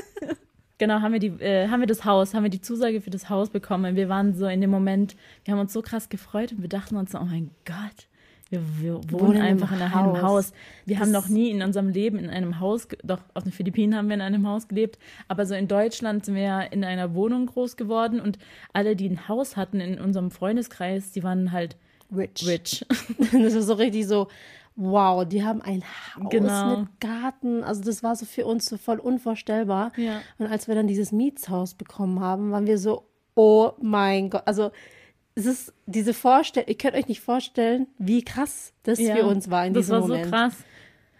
[0.78, 3.28] genau, haben wir, die, äh, haben wir das Haus, haben wir die Zusage für das
[3.28, 3.96] Haus bekommen.
[3.96, 6.96] Wir waren so in dem Moment, wir haben uns so krass gefreut und wir dachten
[6.96, 8.08] uns so, oh mein Gott,
[8.50, 10.22] wir, wir wohnen, Wohnen einfach in einem Haus.
[10.22, 10.52] Haus.
[10.84, 13.96] Wir haben Das- noch nie in unserem Leben in einem Haus, doch auf den Philippinen
[13.96, 17.14] haben wir in einem Haus gelebt, aber so in Deutschland sind wir ja in einer
[17.14, 18.38] Wohnung groß geworden und
[18.72, 21.76] alle, die ein Haus hatten in unserem Freundeskreis, die waren halt
[22.14, 22.46] Rich.
[22.46, 22.86] rich.
[23.32, 24.28] Das ist so richtig so,
[24.76, 25.82] wow, die haben ein
[26.14, 26.80] Haus Genau.
[26.80, 27.64] mit Garten.
[27.64, 29.90] Also das war so für uns so voll unvorstellbar.
[29.96, 30.20] Ja.
[30.38, 34.42] Und als wir dann dieses Mietshaus bekommen haben, waren wir so, oh mein Gott.
[34.44, 34.70] Also
[35.36, 39.50] es ist diese Vorstellung, ihr könnt euch nicht vorstellen, wie krass das Ja, für uns
[39.50, 40.24] war in das diesem war Moment.
[40.24, 40.56] so krass.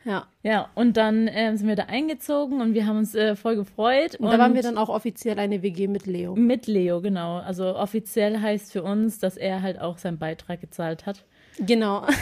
[0.04, 0.26] Ja.
[0.42, 4.14] Ja, und dann ähm, sind wir da eingezogen und wir haben uns äh, voll gefreut.
[4.14, 6.34] Und, da waren wir dann auch offiziell eine WG mit Leo.
[6.34, 7.38] mit Leo, genau.
[7.38, 11.24] Also offiziell heißt für uns, dass er halt auch seinen Beitrag gezahlt hat.
[11.58, 12.06] Genau.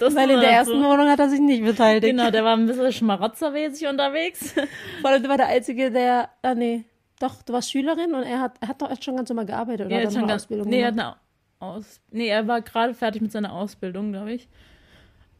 [0.00, 2.04] Das Weil in war der ersten Wohnung hat er sich nicht beteiligt.
[2.04, 4.52] Genau, der war ein bisschen schmarotzermäßig unterwegs.
[5.02, 6.84] Vor allem, war der Einzige, der, ah nee,
[7.20, 9.86] doch, du warst Schülerin und er hat, er hat doch echt schon ganz normal gearbeitet,
[9.86, 9.96] oder?
[9.96, 11.16] er hat hat er ganz, Ausbildung nee, er hat eine
[11.58, 14.48] Aus, nee, er war gerade fertig mit seiner Ausbildung, glaube ich.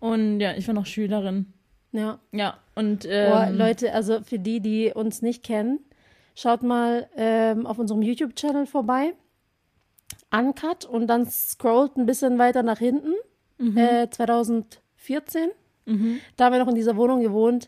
[0.01, 1.53] Und ja, ich war noch Schülerin.
[1.93, 2.19] Ja.
[2.33, 5.81] Ja, und Oh, ähm, Leute, also für die, die uns nicht kennen,
[6.35, 9.15] schaut mal ähm, auf unserem YouTube-Channel vorbei.
[10.31, 13.15] Uncut und dann scrollt ein bisschen weiter nach hinten.
[13.77, 15.51] Äh, 2014.
[16.37, 17.67] Da haben wir noch in dieser Wohnung gewohnt.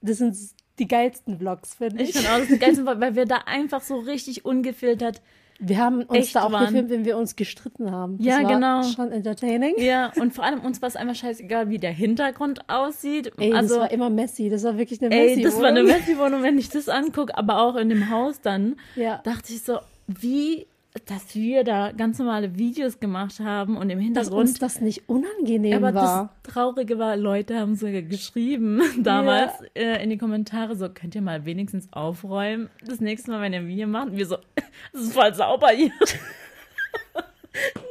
[0.00, 0.36] Das sind
[0.78, 2.16] die geilsten Vlogs, finde Ich ich.
[2.16, 5.22] finde auch das geilste, weil wir da einfach so richtig ungefiltert.
[5.58, 6.66] Wir haben uns echt da auch waren.
[6.66, 8.18] gefilmt, wenn wir uns gestritten haben.
[8.18, 8.82] Das Ja, war genau.
[8.82, 9.72] Schon entertaining.
[9.78, 13.32] Ja, und vor allem uns war es einfach scheißegal, wie der Hintergrund aussieht.
[13.38, 14.50] Ey, also, das war immer messy.
[14.50, 15.96] Das war wirklich eine ey, messy das war eine Wohnung.
[15.96, 19.22] Messi-Wohnung, wenn ich das angucke, aber auch in dem Haus dann, Ja.
[19.24, 20.66] dachte ich so, wie,
[21.04, 24.62] dass wir da ganz normale Videos gemacht haben und im Dass uns Hintergrund.
[24.62, 26.30] das nicht unangenehm aber war.
[26.42, 31.22] das Traurige war, Leute haben sogar geschrieben damals äh, in die Kommentare so, könnt ihr
[31.22, 34.08] mal wenigstens aufräumen das nächste Mal, wenn ihr ein Video macht?
[34.08, 34.36] Und wir so,
[34.92, 35.92] das ist voll sauber hier.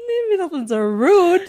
[0.08, 1.46] Nehmen wir doch unser Rude.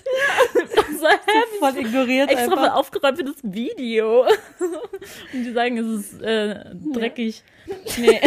[0.98, 1.58] so heavy.
[1.58, 2.74] Voll ignoriert extra einfach.
[2.74, 4.22] aufgeräumt für das Video.
[4.22, 7.42] Und die sagen, es ist äh, dreckig.
[7.98, 8.20] Nee.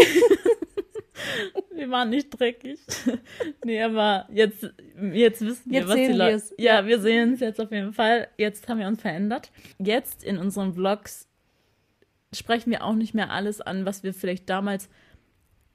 [1.73, 2.79] Wir waren nicht dreckig.
[3.65, 4.69] Nee, aber jetzt,
[5.13, 6.43] jetzt wissen wir, Jetzt was die Leute.
[6.57, 8.27] Ja, wir sehen es jetzt auf jeden Fall.
[8.37, 9.51] Jetzt haben wir uns verändert.
[9.77, 11.27] Jetzt in unseren Vlogs
[12.33, 14.89] sprechen wir auch nicht mehr alles an, was wir vielleicht damals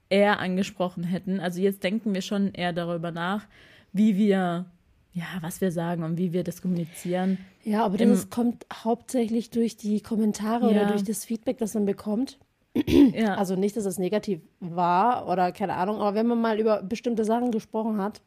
[0.09, 1.39] eher angesprochen hätten.
[1.39, 3.45] Also jetzt denken wir schon eher darüber nach,
[3.93, 4.65] wie wir,
[5.13, 7.37] ja, was wir sagen und wie wir das kommunizieren.
[7.63, 10.87] Ja, aber Im- das kommt hauptsächlich durch die Kommentare oder Ja.
[10.91, 12.37] durch das Feedback, das man bekommt.
[12.85, 13.35] Ja.
[13.35, 17.23] Also nicht, dass es negativ war oder keine Ahnung, aber wenn man mal über bestimmte
[17.23, 18.21] Sachen gesprochen hat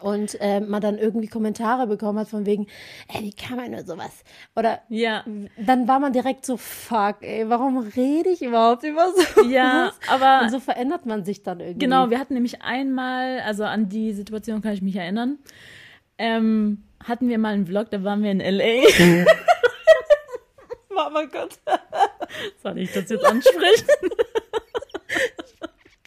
[0.00, 2.66] und äh, man dann irgendwie Kommentare bekommen hat von wegen,
[3.08, 4.24] ey, wie kann man nur sowas?
[4.56, 5.24] Oder ja.
[5.58, 9.42] dann war man direkt so, fuck, ey, warum rede ich überhaupt über so?
[9.44, 11.78] Ja, aber Und so verändert man sich dann irgendwie.
[11.78, 15.38] genau, wir hatten nämlich einmal, also an die Situation kann ich mich erinnern,
[16.18, 18.82] ähm, hatten wir mal einen Vlog, da waren wir in L.A.
[20.94, 21.58] Mama Gott.
[22.62, 23.86] Soll ich das jetzt ansprechen?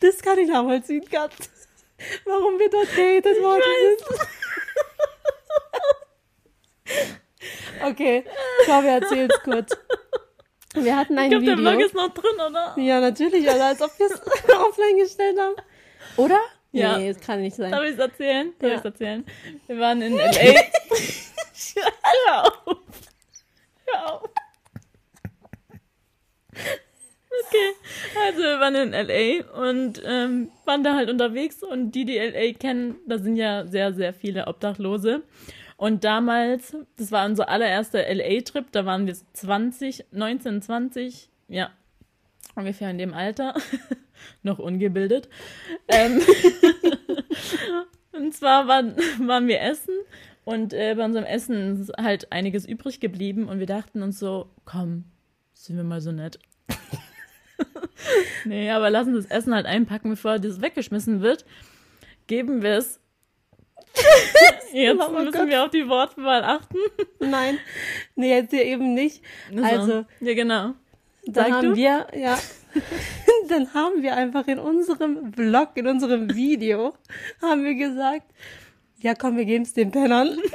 [0.02, 1.34] Das kann ich nachvollziehen, ganz.
[2.24, 3.62] Warum wir dort datet worden
[3.98, 4.20] sind.
[7.84, 8.24] Okay,
[8.66, 9.78] komm, wir erzählen es kurz.
[10.74, 11.72] Wir hatten ein Ich glaube, der Video.
[11.72, 12.76] Vlog ist noch drin, oder?
[12.78, 14.22] ja, natürlich, also als ob wir es
[14.56, 15.56] offline gestellt haben.
[16.16, 16.40] Oder?
[16.72, 16.98] Ja.
[16.98, 17.72] Nee, das kann nicht sein.
[17.72, 18.54] Darf ich es erzählen?
[18.60, 18.78] Darf Ja.
[18.80, 19.26] ich erzählen?
[19.68, 20.64] Wir waren in L.A.
[22.26, 22.78] Hör auf.
[23.86, 24.30] Hör auf.
[27.48, 27.49] Okay,
[28.28, 29.62] also wir waren in L.A.
[29.68, 32.54] und ähm, waren da halt unterwegs und die, die L.A.
[32.58, 35.24] kennen, da sind ja sehr, sehr viele Obdachlose.
[35.80, 41.72] Und damals, das war unser allererster LA-Trip, da waren wir 20, 19, 20, ja,
[42.56, 43.56] ungefähr in dem Alter,
[44.44, 45.30] noch ungebildet.
[45.88, 46.22] Ähm,
[48.12, 49.96] und zwar waren, waren wir essen
[50.44, 54.50] und äh, bei unserem Essen ist halt einiges übrig geblieben und wir dachten uns so,
[54.66, 55.06] komm,
[55.54, 56.40] sind wir mal so nett.
[58.46, 61.46] Nee, aber lassen das Essen halt einpacken, bevor das weggeschmissen wird.
[62.28, 63.00] Geben wir es.
[64.74, 65.48] Jetzt Oh müssen Gott.
[65.48, 66.78] wir auf die Wortwahl achten.
[67.20, 67.58] Nein,
[68.16, 69.24] nee, jetzt hier eben nicht.
[69.62, 70.74] Also, ja, genau.
[71.26, 71.76] dann haben du?
[71.76, 72.38] wir, ja,
[73.50, 76.94] dann haben wir einfach in unserem Vlog, in unserem Video,
[77.42, 78.28] haben wir gesagt,
[79.00, 80.38] ja komm, wir geben es den Pennern.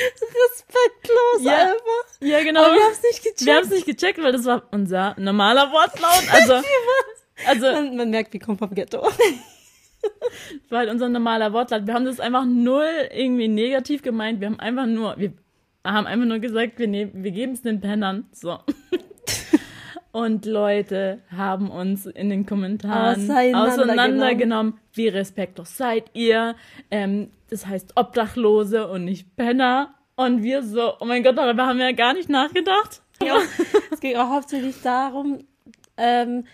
[0.00, 1.52] respektlos Ja.
[1.56, 2.20] einfach.
[2.20, 2.64] Ja, genau.
[2.64, 3.46] Aber wir haben es nicht gecheckt.
[3.46, 6.24] Wir haben es nicht gecheckt, weil das war unser normaler Wortlaut.
[6.32, 6.62] Also,
[7.46, 9.02] also man, man merkt, wir kommen vom Ghetto.
[10.68, 11.86] war halt unser normaler Wortlaut.
[11.86, 14.40] Wir haben das einfach null irgendwie negativ gemeint.
[14.40, 15.32] Wir haben einfach nur, wir
[15.84, 18.26] haben einfach nur gesagt, wir, nehmen, wir geben es den Pennern.
[18.32, 18.58] So.
[20.10, 23.70] Und Leute haben uns in den Kommentaren Auseinandergenommen.
[23.70, 24.74] auseinandergenommen.
[24.94, 26.54] Wie respektlos seid ihr?
[26.90, 29.94] Ähm, das heißt Obdachlose und nicht Penner.
[30.16, 33.02] Und wir so, oh mein Gott, darüber haben wir ja gar nicht nachgedacht.
[33.22, 33.36] Ja.
[33.92, 35.40] es ging auch hauptsächlich darum,
[35.96, 36.44] ähm,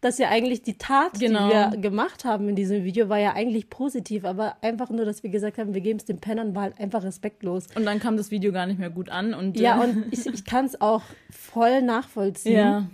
[0.00, 1.48] dass ja eigentlich die Tat, Genau.
[1.48, 5.22] die wir gemacht haben in diesem Video, war ja eigentlich positiv, aber einfach nur, dass
[5.22, 7.68] wir gesagt haben, wir geben es den Pennern, war halt einfach respektlos.
[7.74, 9.32] Und dann kam das Video gar nicht mehr gut an.
[9.32, 12.86] Und, Ja, äh, und ich, ich kann es auch voll nachvollziehen, ja,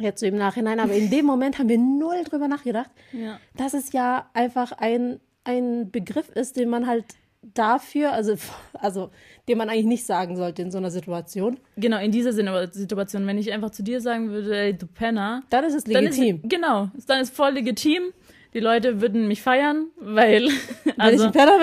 [0.00, 3.38] jetzt so im Nachhinein, aber in dem Moment haben wir null drüber nachgedacht, ja.
[3.56, 7.04] dass es ja einfach ein, ein Begriff ist, den man halt
[7.42, 8.34] dafür, also,
[8.74, 9.10] also
[9.48, 13.38] den man eigentlich nicht sagen sollte in so einer Situation, Genau, in dieser Situation, wenn
[13.38, 16.40] ich einfach zu dir sagen würde, ey, du Penner, dann ist es dann legitim.
[16.42, 18.12] ist genau, dann ist voll legitim.
[18.52, 21.58] Die Leute würden mich feiern, weil Weil ich also ein Penner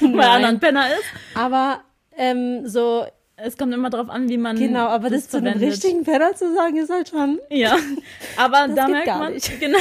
[0.00, 0.12] bin?
[0.18, 1.04] weil Anna ein Penner ist.
[1.34, 1.82] Aber
[2.16, 3.04] ähm, so,
[3.38, 6.54] Es kommt immer drauf an, wie man genau, aber das, zu einem richtigen Penner zu
[6.54, 7.38] sagen, ist halt schon.
[7.50, 7.76] Ja,
[8.38, 9.60] aber Das da merkt man, nicht.
[9.60, 9.78] genau,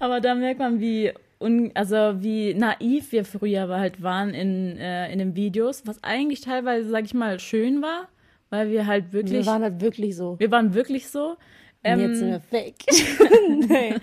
[0.00, 5.12] aber da merkt man, wie un, also wie naiv wir früher halt waren in, äh,
[5.12, 8.08] in den Videos, was eigentlich teilweise, sag ich mal, schön war,
[8.50, 10.38] weil wir halt wirklich, Wir waren halt wirklich so.
[10.40, 11.36] wir waren wirklich so.
[11.84, 12.74] Ähm, jetzt sind wir fake.
[13.68, 13.94] nee.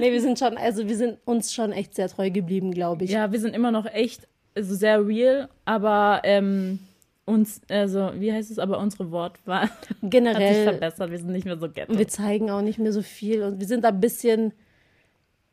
[0.00, 3.12] nee, wir sind schon, also wir sind uns schon echt sehr treu geblieben, glaube ich.
[3.12, 6.80] ja, wir sind immer noch echt, also sehr real, aber ähm,
[7.24, 11.10] uns, also, wie heißt es, aber unsere Wortwahl hat sich Generell, verbessert.
[11.10, 11.96] Wir sind nicht mehr so ghetto.
[11.96, 14.52] wir zeigen auch nicht mehr so viel und wir sind ein bisschen,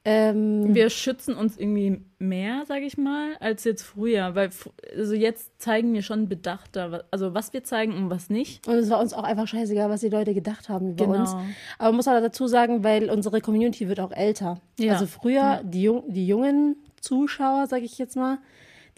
[0.05, 4.33] ähm, Wir schützen uns irgendwie mehr, sage ich mal, als jetzt früher.
[4.33, 4.49] Weil
[4.97, 8.65] also jetzt zeigen wir schon bedachter, also was wir zeigen und was nicht.
[8.67, 11.19] und es war uns auch einfach scheißegal, was die Leute gedacht haben über Genau.
[11.19, 11.33] uns.
[11.77, 14.61] Aber man muss halt dazu sagen, weil unsere Community wird auch älter.
[14.79, 14.93] Ja.
[14.93, 18.37] Also früher, die, Jung, die jungen Zuschauer, sage ich jetzt mal,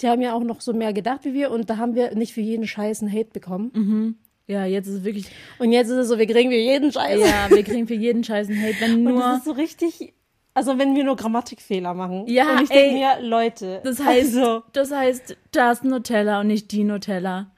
[0.01, 2.33] die haben ja auch noch so mehr gedacht wie wir und da haben wir nicht
[2.33, 4.17] für jeden Scheiß einen Hate bekommen.
[4.47, 5.27] Ja, jetzt ist es wirklich,
[5.59, 7.19] Und jetzt ist es so, wir kriegen für jeden Scheiß.
[7.21, 9.19] ja, wir kriegen für jeden Scheiß einen Hate, wenn Und nur.
[9.21, 10.13] das ist so richtig,
[10.53, 12.25] also wenn wir nur Grammatikfehler machen.
[12.27, 16.71] Ja, und ich denke mir, Leute, Das heißt, also, das heißt, das Nutella und nicht
[16.71, 17.51] die Nutella.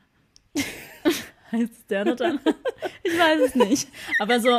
[1.52, 2.40] heißt es der Nutella?
[3.04, 3.88] Ich weiß es nicht.
[4.20, 4.50] Aber so,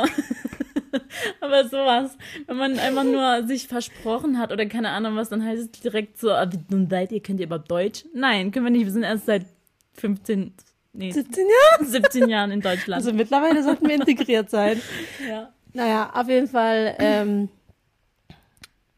[1.41, 5.61] aber sowas, wenn man einfach nur sich versprochen hat oder keine Ahnung was, dann heißt
[5.61, 8.05] es direkt so, ah, wie dumm seid ihr, kennt ihr überhaupt Deutsch?
[8.13, 9.45] Nein, können wir nicht, wir sind erst seit
[9.93, 10.53] 15,
[10.93, 11.89] nee, 17 Jahre.
[11.89, 13.03] 17 Jahren in Deutschland.
[13.03, 14.81] Also mittlerweile sollten wir integriert sein.
[15.29, 15.51] ja.
[15.73, 17.49] Naja, auf jeden Fall, ähm,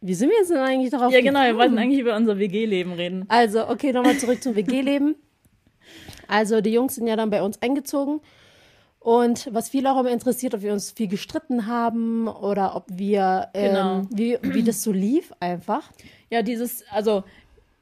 [0.01, 1.59] wie sind wir jetzt denn eigentlich darauf ja, genau, wir gekommen?
[1.59, 3.25] wollten eigentlich über unser WG-Leben reden.
[3.29, 5.15] Also, okay, nochmal zurück zum WG-Leben.
[6.27, 8.21] Also, die Jungs sind ja dann bei uns eingezogen.
[9.07, 13.47] Und was viele auch immer interessiert, ob wir uns viel gestritten haben oder ob wir,
[13.53, 14.01] ähm, Genau.
[14.09, 15.89] wie, wie das so lief einfach.
[16.29, 17.23] Ja, dieses, also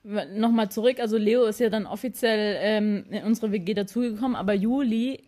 [0.04, 5.24] nochmal zurück, also Leo ist ja dann offiziell ähm, in unsere WG dazugekommen, aber Juli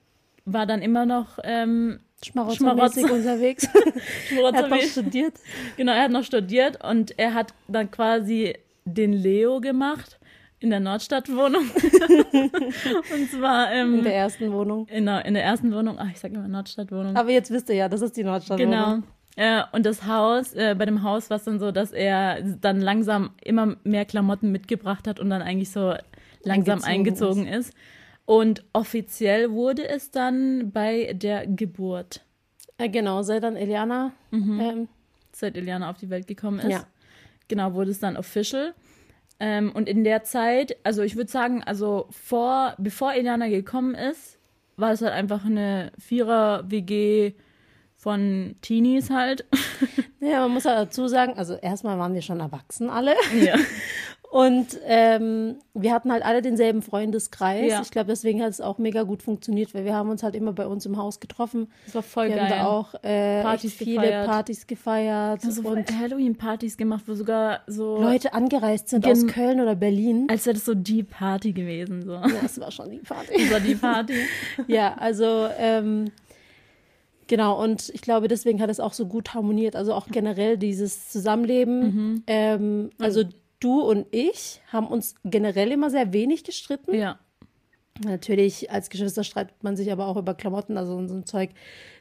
[0.45, 2.59] war dann immer noch ähm, Schmarotzer.
[3.11, 3.67] unterwegs.
[4.29, 5.33] er hat noch studiert.
[5.77, 8.53] Genau, er hat noch studiert und er hat dann quasi
[8.85, 10.16] den Leo gemacht
[10.59, 11.63] in der Nordstadtwohnung.
[13.13, 14.87] und zwar ähm, In der ersten Wohnung.
[14.87, 17.15] in, der, in der ersten Wohnung, ach, ich sag immer Nordstadtwohnung.
[17.15, 18.71] Aber jetzt wisst ihr ja, das ist die Nordstadtwohnung.
[18.71, 19.03] Genau.
[19.35, 22.81] Äh, und das Haus, äh, bei dem Haus war es dann so, dass er dann
[22.81, 25.93] langsam immer mehr Klamotten mitgebracht hat und dann eigentlich so
[26.43, 27.73] langsam Eingezogen eingezogen ist.
[28.25, 32.25] Und offiziell wurde es dann bei der Geburt,
[32.79, 34.11] Äh, genau, seit dann Eliana.
[34.31, 34.87] Ähm,
[35.31, 36.69] seit Eliana auf die Welt gekommen ist.
[36.71, 36.83] Ja.
[37.47, 38.73] Genau, wurde es dann official.
[39.39, 44.39] Ähm, und in der Zeit, also ich würde sagen, also vor, bevor Eliana gekommen ist,
[44.77, 47.33] war es halt einfach eine Vierer-WG
[47.95, 49.45] von Teenies halt.
[50.19, 53.13] ja, man muss halt dazu sagen, also erstmal waren wir schon erwachsen alle.
[53.39, 53.55] ja.
[54.29, 57.71] Und ähm, wir hatten halt alle denselben Freundeskreis.
[57.71, 57.81] Ja.
[57.81, 60.51] Ich glaube, deswegen hat es auch mega gut funktioniert, weil wir haben uns halt immer
[60.51, 61.71] bei uns im Haus getroffen.
[61.85, 62.49] Das war voll wir geil.
[62.49, 64.27] haben da auch äh, Partys viele gefeiert.
[64.27, 69.25] Partys gefeiert Wir haben so und Halloween-Partys gemacht, wo sogar so, Leute angereist sind aus
[69.27, 70.27] Köln oder Berlin.
[70.29, 72.03] als wäre das so die Party gewesen.
[72.03, 72.13] So.
[72.13, 73.33] Ja, das war schon die Party.
[73.37, 74.13] Das war die Party.
[74.67, 76.11] ja, also ähm,
[77.27, 79.77] genau, und ich glaube, deswegen hat es auch so gut harmoniert.
[79.77, 81.79] Also auch generell dieses Zusammenleben.
[81.79, 82.23] Mhm.
[82.27, 83.23] Ähm, also
[83.59, 86.93] du und ich haben uns generell immer sehr wenig gestritten.
[86.95, 87.19] ja.
[88.05, 91.49] Natürlich, als Geschwister streitet man sich aber auch über Klamotten, also so ein Zeug.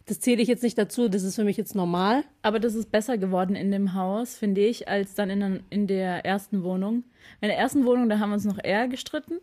[0.04, 2.22] Das zähle ich jetzt nicht dazu, das ist für mich jetzt normal.
[2.42, 5.86] Aber das ist besser geworden in dem Haus, finde ich, als dann in, der- in
[5.86, 7.04] der ersten Wohnung.
[7.40, 9.38] In der ersten Wohnung, da haben wir uns noch eher gestritten.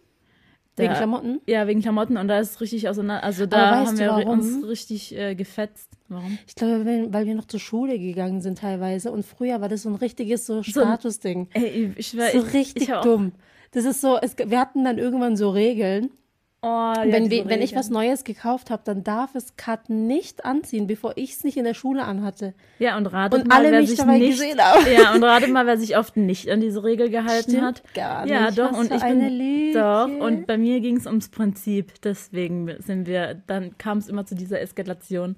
[0.75, 1.41] Da, Wegen Klamotten.
[1.45, 3.23] Ja, wegen Klamotten und da ist es richtig auseinander.
[3.23, 4.39] Also da haben wir warum?
[4.39, 5.89] uns richtig äh, gefetzt.
[6.09, 6.39] Warum?
[6.47, 9.11] Ich glaube, weil, wir noch zur Schule gegangen sind teilweise.
[9.11, 11.47] Und früher war das so ein richtiges so Statusding.
[11.53, 13.33] Ey, ich war So ich, richtig ich dumm.
[13.71, 16.09] Das ist so, es, wir hatten dann irgendwann so Regeln.
[16.65, 20.45] Oh, ja, wenn, wir, wenn ich was Neues gekauft habe, dann darf es Kat nicht
[20.45, 22.53] anziehen, bevor ich es nicht in der Schule anhatte.
[22.79, 24.85] Ja, und ratet Und mal, alle wer mich sich dabei nicht, gesehen haben.
[24.91, 27.83] Ja, und ratet mal, wer sich oft nicht an diese Regel gehalten Stimmt hat.
[27.93, 28.57] gar Ja, nicht.
[28.57, 29.73] doch, Was und ich bin Lüge.
[29.77, 34.25] doch und bei mir ging es ums Prinzip, deswegen sind wir dann kam es immer
[34.25, 35.35] zu dieser Eskalation.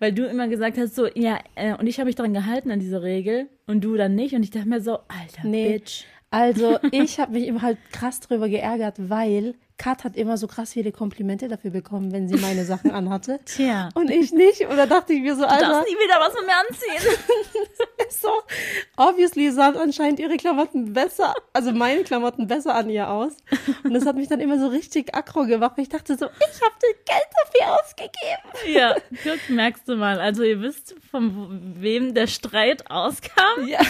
[0.00, 2.80] Weil du immer gesagt hast so, ja, äh, und ich habe mich daran gehalten an
[2.80, 5.78] diese Regel und du dann nicht und ich dachte mir so, alter Nee.
[5.78, 6.04] Bitch.
[6.30, 10.72] Also, ich habe mich immer halt krass drüber geärgert, weil Kat hat immer so krass
[10.74, 13.40] viele Komplimente dafür bekommen, wenn sie meine Sachen anhatte.
[13.44, 13.88] Tja.
[13.94, 14.60] Und ich nicht.
[14.68, 17.18] Und da dachte ich mir so, Du Alter, darfst nie wieder was von mir anziehen.
[18.10, 18.28] so,
[18.96, 23.32] obviously sahen anscheinend ihre Klamotten besser, also meine Klamotten besser an ihr aus.
[23.82, 25.72] Und das hat mich dann immer so richtig aggro gemacht.
[25.76, 28.76] weil Ich dachte so, ich habe das Geld dafür ausgegeben.
[28.78, 30.20] ja, guck, merkst du mal.
[30.20, 33.66] Also ihr wisst, von wem der Streit auskam.
[33.66, 33.80] Ja.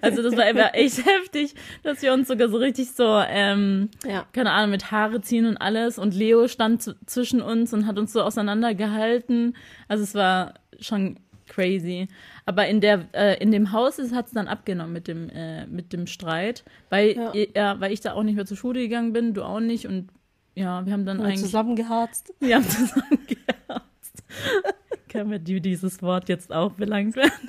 [0.00, 4.26] Also das war immer echt heftig, dass wir uns sogar so richtig so, ähm, Ja.
[4.32, 5.98] keine Ahnung, mit Haare ziehen und alles.
[5.98, 9.56] Und Leo stand zwischen uns und hat uns so auseinandergehalten.
[9.88, 12.08] Also es war schon crazy.
[12.44, 15.92] Aber in der, äh, in dem Haus hat es dann abgenommen mit dem, äh, mit
[15.92, 17.32] dem Streit, weil, Ja.
[17.54, 17.80] ja.
[17.80, 20.10] weil ich da auch nicht mehr zur Schule gegangen bin, du auch nicht und
[20.54, 21.42] ja, wir haben dann Haben eigentlich.
[21.42, 22.34] zusammengeharzt.
[22.40, 24.24] Wir haben zusammen geherzt.
[25.08, 27.32] Können wir die dieses Wort jetzt auch belangt werden?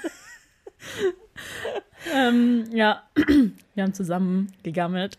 [2.14, 3.04] ähm, ja,
[3.76, 5.18] wir haben zusammen gegammelt.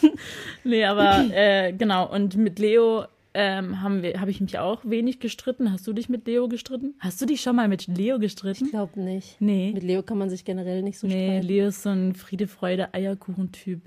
[0.64, 5.72] nee, aber äh, genau, und mit Leo ähm, habe ich mich auch wenig gestritten.
[5.72, 6.94] Hast du dich mit Leo gestritten?
[6.98, 8.64] Hast du dich schon mal mit Leo gestritten?
[8.64, 9.36] Ich glaube nicht.
[9.40, 9.72] Nee.
[9.72, 11.46] Mit Leo kann man sich generell nicht so Nee, streiten.
[11.46, 13.82] Leo ist so ein Friede, Freude, Eierkuchen-Typ.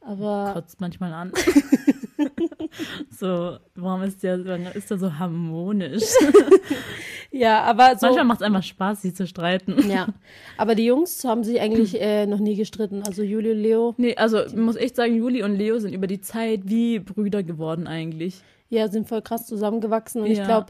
[0.00, 1.32] Aber Kotzt manchmal an.
[3.10, 6.04] so, warum ist der, warum ist der so harmonisch?
[7.36, 8.06] Ja, aber so.
[8.06, 9.88] Manchmal macht es einfach Spaß, sie zu streiten.
[9.90, 10.08] Ja,
[10.56, 13.02] aber die Jungs haben sich eigentlich äh, noch nie gestritten.
[13.02, 16.60] Also Julio, Leo, Nee, also muss echt sagen, Juli und Leo sind über die Zeit
[16.64, 18.42] wie Brüder geworden eigentlich.
[18.68, 20.22] ja, sind voll krass zusammengewachsen.
[20.22, 20.44] Und ich Ja.
[20.46, 20.66] glaube,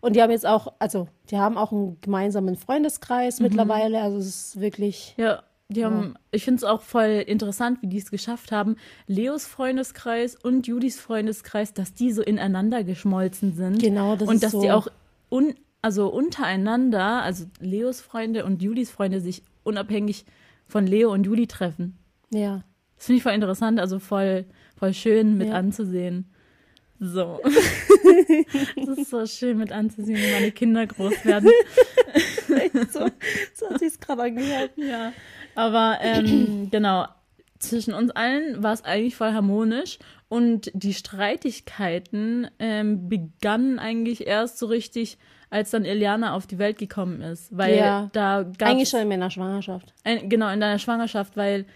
[0.00, 3.46] und die haben jetzt auch, also die haben auch einen gemeinsamen Freundeskreis Mhm.
[3.46, 4.00] mittlerweile.
[4.00, 7.98] Also es ist wirklich, Ja, die haben, ich finde es auch voll interessant, wie die
[7.98, 13.80] es geschafft haben, Leos Freundeskreis und Julis Freundeskreis, dass die so ineinander geschmolzen sind.
[13.80, 14.62] Genau, das Und ist dass so.
[14.62, 14.88] die auch
[15.30, 20.24] un, also untereinander, also Leos Freunde und Julis Freunde sich unabhängig
[20.66, 21.98] von Leo und Juli treffen.
[22.30, 22.62] ja.
[22.96, 24.44] Das finde ich voll interessant, also voll,
[24.76, 25.54] voll schön mit Ja.
[25.54, 26.26] anzusehen.
[26.98, 27.40] So.
[28.76, 31.48] das ist so schön mit anzusehen, wie meine Kinder groß werden.
[32.92, 33.06] so,
[33.54, 34.72] so hat sich gerade angehört.
[34.76, 35.14] Ja.
[35.54, 37.06] Aber ähm, genau,
[37.58, 44.58] zwischen uns allen war es eigentlich voll harmonisch und die Streitigkeiten ähm, begannen eigentlich erst
[44.58, 45.16] so richtig,
[45.50, 47.48] als dann Eliana auf die Welt gekommen ist.
[47.56, 48.08] Weil Ja.
[48.12, 49.92] da gab Eigentlich schon in meiner Schwangerschaft.
[50.04, 51.66] ein, genau, in deiner Schwangerschaft, weil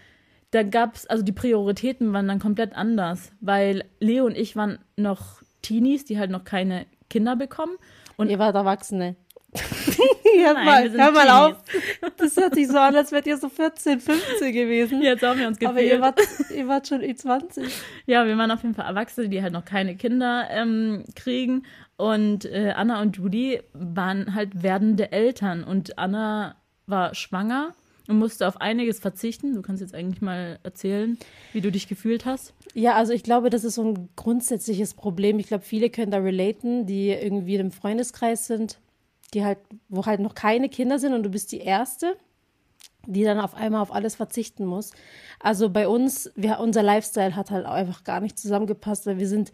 [0.51, 4.79] da gab es, also die Prioritäten waren dann komplett anders, weil Leo und ich waren
[4.95, 7.73] noch Teenies, die halt noch keine Kinder bekommen.
[8.17, 9.15] Und Ihr wart Erwachsene.
[9.55, 11.57] hör Nein, mal, wir sind hör mal Teenies.
[12.01, 12.11] auf.
[12.17, 15.01] Das hört sich so an, als wärt ihr so 14, 15 gewesen.
[15.01, 16.01] jetzt haben wir uns Aber ihr gefühlt.
[16.01, 16.19] wart,
[16.55, 17.69] ihr wart schon E20.
[18.05, 21.65] Ja, wir waren auf jeden Fall Erwachsene, die halt noch keine Kinder ähm, kriegen.
[21.97, 25.63] Und äh, Anna und Judy waren halt werdende Eltern.
[25.63, 26.55] Und Anna
[26.87, 27.73] war schwanger
[28.07, 29.53] und musste auf einiges verzichten.
[29.53, 31.17] Du kannst jetzt eigentlich mal erzählen,
[31.53, 32.53] wie du dich gefühlt hast.
[32.73, 35.39] Ja, also ich glaube, das ist so ein grundsätzliches Problem.
[35.39, 38.79] Ich glaube, viele können da relaten, die irgendwie im Freundeskreis sind,
[39.33, 42.15] die halt, wo halt noch keine Kinder sind und du bist die Erste,
[43.07, 44.91] die dann auf einmal auf alles verzichten muss.
[45.39, 49.51] Also bei uns, wir, unser Lifestyle hat halt einfach gar nicht zusammengepasst, weil wir sind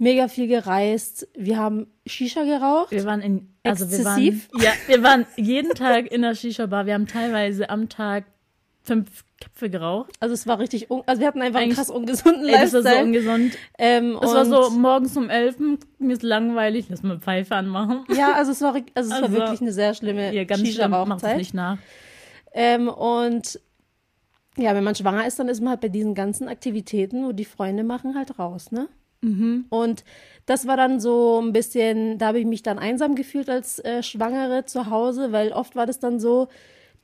[0.00, 2.90] mega viel gereist, wir haben Shisha geraucht.
[2.90, 4.48] Wir waren in, also Exzessiv?
[4.52, 6.86] wir waren, ja, wir waren jeden Tag in der Shisha-Bar.
[6.86, 8.24] Wir haben teilweise am Tag
[8.82, 10.12] fünf Köpfe geraucht.
[10.20, 12.72] Also es war richtig, un also wir hatten einfach einen Eigentlich- krass ungesunden Ey, das
[12.72, 12.96] war Lifestyle.
[12.96, 13.58] so ungesund.
[13.78, 18.04] ähm, Es war so morgens um elf, mir ist langweilig, lass mal Pfeife anmachen.
[18.16, 20.90] Ja, also es war, also es war Also, wirklich eine sehr schlimme Ja, ganz schlimm,
[20.90, 21.36] macht es Shisha-Rauchzeit.
[21.36, 21.78] nicht nach.
[22.52, 23.60] Ähm, und
[24.56, 27.44] ja, wenn man schwanger ist, dann ist man halt bei diesen ganzen Aktivitäten, wo die
[27.44, 28.88] Freunde machen, halt raus, ne?
[29.22, 29.66] Mhm.
[29.68, 30.04] Und
[30.46, 34.02] das war dann so ein bisschen, da habe ich mich dann einsam gefühlt als äh,
[34.02, 36.48] Schwangere zu Hause, weil oft war das dann so,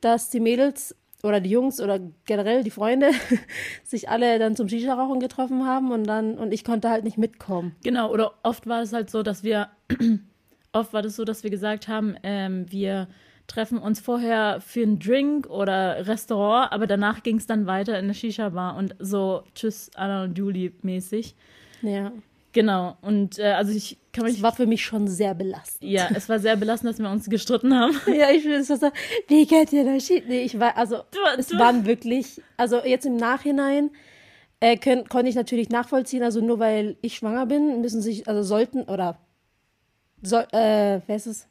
[0.00, 3.10] dass die Mädels oder die Jungs oder generell die Freunde
[3.84, 7.74] sich alle dann zum Shisha-Rauchen getroffen haben und dann, und ich konnte halt nicht mitkommen.
[7.82, 9.68] Genau, oder oft war es halt so, dass wir,
[10.72, 13.08] oft war das so, dass wir gesagt haben, ähm, wir
[13.46, 18.08] treffen uns vorher für einen Drink oder Restaurant, aber danach ging es dann weiter in
[18.08, 21.36] der Shisha-Bar und so Tschüss, Anna und Julie mäßig.
[21.86, 22.12] Ja.
[22.52, 25.90] Genau, und äh, also ich kann mich, Das war für mich schon sehr belastend.
[25.90, 27.94] ja, es war sehr belastend, dass wir uns gestritten haben.
[28.06, 28.90] Ja, ich es so,
[29.28, 30.08] wie geht ihr das?
[30.08, 33.90] Nee, ich war, also, Du- es du- waren wirklich, also jetzt im Nachhinein
[34.60, 38.42] äh, können, konnte ich natürlich nachvollziehen, also nur weil ich schwanger bin, müssen sich, also
[38.42, 39.18] sollten, oder,
[40.22, 41.46] soll, äh, wer ist es?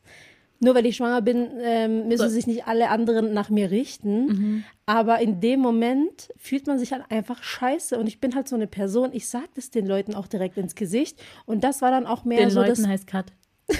[0.60, 2.30] Nur weil ich schwanger bin, ähm, müssen So.
[2.30, 4.64] sich nicht alle anderen nach mir richten.
[4.86, 7.98] Aber in dem Moment fühlt man sich halt einfach scheiße.
[7.98, 10.76] Und ich bin halt so eine Person, ich sage das den Leuten auch direkt ins
[10.76, 11.22] Gesicht.
[11.46, 13.26] Und das war dann auch mehr Den so das Leuten heißt Cut.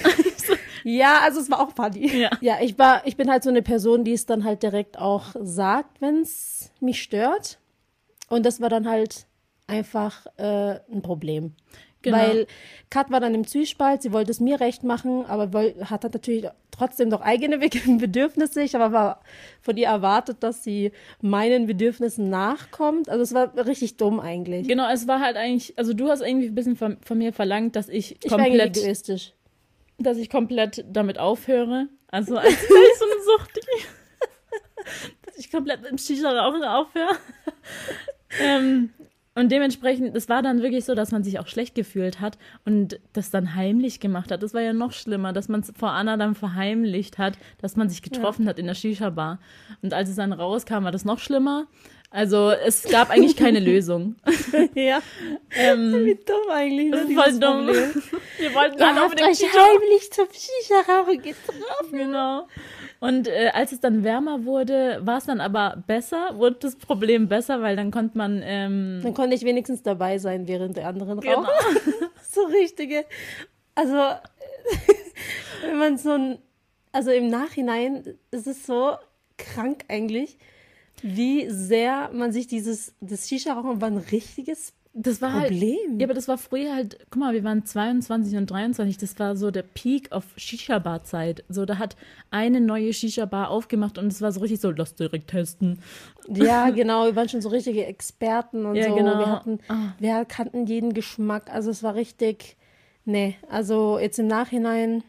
[0.84, 2.08] ja, also es war auch funny.
[2.18, 2.30] Ja.
[2.42, 5.36] ja, ich war, ich bin halt so eine Person, die es dann halt direkt auch
[5.42, 7.60] sagt, wenn es mich stört.
[8.30, 9.28] Und das war dann halt
[9.68, 11.54] einfach äh, ein Problem.
[12.06, 12.18] Genau.
[12.18, 12.48] Weil
[12.92, 15.50] Kat war dann im Zwiespalt, sie wollte es mir recht machen, aber
[15.90, 17.58] hat natürlich trotzdem noch eigene
[17.98, 18.62] Bedürfnisse.
[18.62, 19.20] Ich habe aber
[19.62, 23.10] von ihr erwartet, dass sie meinen Bedürfnissen nachkommt.
[23.10, 24.68] Also es war richtig dumm eigentlich.
[24.68, 27.76] Genau, es war halt eigentlich, also du hast irgendwie ein bisschen von, von mir verlangt,
[27.76, 29.34] dass ich Ich komplett, egoistisch.
[29.98, 31.88] dass ich komplett damit aufhöre.
[32.08, 33.60] Also als wäre ich so eine Sucht,
[35.26, 37.18] dass ich komplett dem Shisha-Rauchen aufhöre.
[38.40, 38.92] ähm,
[39.36, 43.00] und dementsprechend, es war dann wirklich so, dass man sich auch schlecht gefühlt hat und
[43.14, 44.42] das dann heimlich gemacht hat.
[44.42, 47.90] Das war ja noch schlimmer, dass man es vor Anna dann verheimlicht hat, dass man
[47.90, 49.40] sich getroffen hat in der Shisha-Bar.
[49.82, 51.68] Und als es dann rauskam, war das noch schlimmer.
[52.12, 54.16] Also es gab eigentlich keine Lösung.
[54.74, 55.02] ja.
[55.52, 56.92] Ähm, Wie dumm eigentlich.
[56.92, 57.68] das Ne, voll dumm.
[58.38, 59.48] Wir wollten alle auf den Shisha.
[59.48, 61.92] heimlich zum Shisha-Rauchen getroffen.
[61.92, 62.48] Genau.
[63.00, 67.28] Und äh, als es dann wärmer wurde, war es dann aber besser, wurde das Problem
[67.28, 71.20] besser, weil dann konnte man ähm, Dann konnte ich wenigstens dabei sein, während der anderen
[71.20, 71.42] Genau.
[71.42, 71.50] rauchen.
[72.30, 73.06] so richtige.
[73.76, 73.94] Also,
[75.62, 76.38] wenn man so ein.
[76.92, 78.94] Also im Nachhinein ist es so
[79.38, 80.38] krank eigentlich,
[81.02, 82.94] wie sehr man sich dieses.
[83.02, 86.00] Das Shisha-Rauchen war ein richtiges das war halt Problem.
[86.00, 89.36] Ja, aber das war früher halt, guck mal, wir waren 22 und 23, das war
[89.36, 91.44] so der Peak auf Shisha-Bar-Zeit.
[91.50, 91.98] So, da hat
[92.32, 95.80] eine neue Shisha-Bar aufgemacht und es war so richtig so, lass direkt testen.
[96.30, 98.96] Ja, genau, wir waren schon so richtige Experten und Ja, so.
[98.96, 99.20] genau.
[99.20, 99.94] Wir, hatten, Ah.
[100.00, 101.52] wir kannten jeden Geschmack.
[101.54, 102.56] Also es war richtig.
[103.04, 105.04] Nee, also jetzt im Nachhinein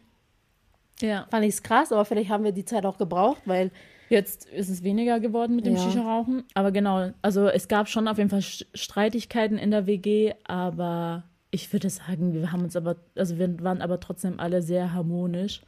[1.00, 1.26] Ja.
[1.30, 3.70] fand ich es krass, aber vielleicht haben wir die Zeit auch gebraucht, weil
[4.08, 5.82] Jetzt ist es weniger geworden mit dem Ja.
[5.82, 6.44] Shisha-Rauchen.
[6.54, 11.72] Aber genau, also es gab schon auf jeden Fall Streitigkeiten in der WG, aber ich
[11.72, 15.60] würde sagen, wir haben uns aber, also wir waren aber trotzdem alle sehr harmonisch.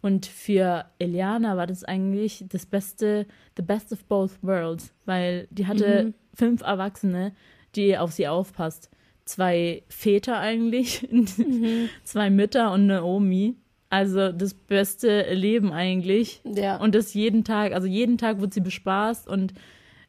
[0.00, 3.26] Und für Eliana war das eigentlich das Beste,
[3.56, 7.32] the best of both worlds, weil die hatte fünf Erwachsene,
[7.74, 8.90] die auf sie aufpasst.
[9.24, 11.08] Zwei Väter eigentlich,
[12.04, 13.56] zwei Mütter und eine Omi.
[13.94, 16.40] Also das beste Leben eigentlich.
[16.42, 16.78] Ja.
[16.78, 19.54] Und das jeden Tag, also jeden Tag wird sie bespaßt und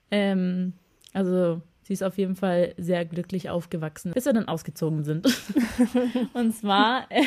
[0.10, 0.74] ähm,
[1.14, 5.28] also sie ist auf jeden Fall sehr glücklich aufgewachsen, bis wir dann ausgezogen sind.
[6.34, 7.26] und zwar äh,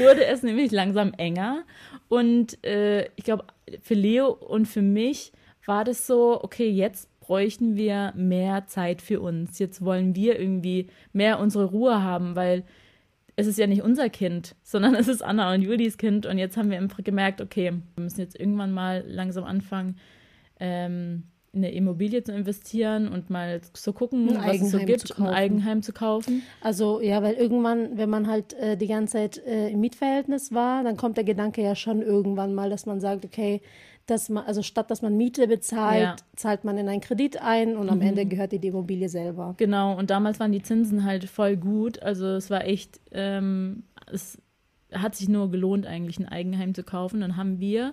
[0.00, 1.64] wurde es nämlich langsam enger
[2.06, 3.42] und äh, ich glaube,
[3.82, 5.32] für Leo und für mich
[5.66, 9.58] war das so, okay, jetzt bräuchten wir mehr Zeit für uns.
[9.58, 12.62] Jetzt wollen wir irgendwie mehr unsere Ruhe haben, weil
[13.38, 16.26] es ist ja nicht unser Kind, sondern es ist Anna und Julis Kind.
[16.26, 19.96] Und jetzt haben wir einfach gemerkt, okay, wir müssen jetzt irgendwann mal langsam anfangen,
[20.58, 21.22] ähm,
[21.52, 25.22] in eine Immobilie zu investieren und mal zu gucken, Ein was es so gibt, zu
[25.22, 25.28] ein.
[25.28, 26.42] Eigenheim zu kaufen.
[26.60, 30.82] Also ja, weil irgendwann, wenn man halt äh, die ganze Zeit äh, im Mietverhältnis war,
[30.82, 33.60] dann kommt der Gedanke ja schon irgendwann mal, dass man sagt, okay,
[34.10, 36.16] dass man, also statt dass man Miete bezahlt, Ja.
[36.34, 39.54] zahlt man in einen Kredit ein und am Ende gehört dir die Immobilie selber.
[39.58, 42.02] Genau, und damals waren die Zinsen halt voll gut.
[42.02, 44.38] Also es war echt, ähm, es
[44.92, 47.20] hat sich nur gelohnt, eigentlich ein Eigenheim zu kaufen.
[47.20, 47.92] Dann haben wir,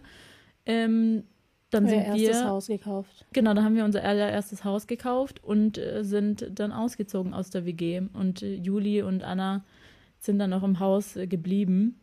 [0.66, 1.24] ähm,
[1.70, 3.26] dann sind erstes wir, Haus gekauft.
[3.34, 7.66] genau, dann haben wir unser allererstes Haus gekauft und äh, sind dann ausgezogen aus der
[7.66, 8.02] WG.
[8.14, 9.66] Und äh, Juli und Anna
[10.20, 12.00] sind dann noch im Haus äh, geblieben.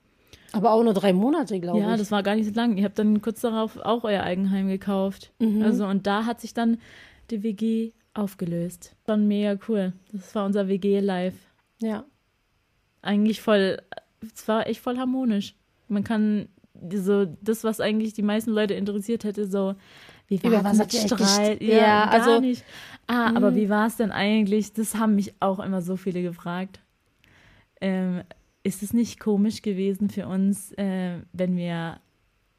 [0.52, 1.98] Aber auch nur drei Monate, glaube Ja, ich.
[1.98, 2.76] das war gar nicht so lang.
[2.76, 5.32] Ihr habt dann kurz darauf auch euer Eigenheim gekauft.
[5.38, 5.62] Mhm.
[5.62, 6.78] Also und da hat sich dann
[7.30, 8.94] die WG aufgelöst.
[9.06, 9.94] Schon mega cool.
[10.12, 11.34] Das war unser WG-Live.
[11.80, 12.04] ja.
[13.04, 13.78] Eigentlich voll,
[14.34, 15.56] es war echt voll harmonisch.
[15.88, 16.48] Man kann
[16.94, 19.74] so das, was eigentlich die meisten Leute interessiert hätte, so
[20.28, 21.60] wie war Über was mit Streit?
[21.60, 22.40] gest- Ja, gar also- Mhm.
[22.46, 22.64] nicht.
[23.08, 24.72] Ah, aber wie war es denn eigentlich?
[24.72, 26.78] Das haben mich auch immer so viele gefragt.
[27.80, 28.22] Ähm,
[28.62, 31.98] ist es nicht komisch gewesen für uns, äh, wenn wir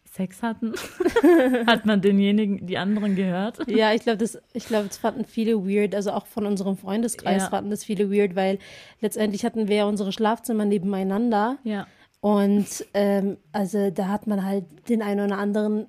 [0.06, 0.74] Sex hatten?
[1.68, 3.60] Hat man denjenigen, die anderen gehört?
[3.68, 7.43] Ja, ich glaube, das, ich glaube, das fanden viele weird, also auch von unserem Freundeskreis
[7.43, 7.49] Ja.
[7.49, 8.60] fanden das viele weird, weil
[9.01, 11.88] letztendlich hatten wir ja unsere Schlafzimmer nebeneinander Ja.
[12.22, 15.88] und ähm, also da hat man halt den einen oder anderen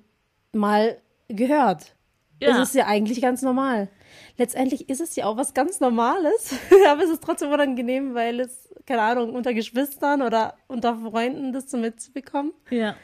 [0.53, 0.97] mal
[1.27, 1.95] gehört.
[2.41, 2.49] Ja.
[2.61, 3.89] Es ist ja eigentlich ganz normal.
[4.37, 6.55] Letztendlich ist es ja auch was ganz Normales,
[6.89, 11.69] aber es ist trotzdem unangenehm, weil es, keine Ahnung, unter Geschwistern oder unter Freunden das
[11.71, 12.53] so mitzubekommen.
[12.69, 12.95] Ja.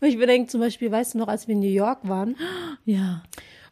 [0.00, 2.36] Und ich bedenke zum Beispiel, weißt du noch, als wir in New York waren,
[2.84, 3.22] Ja.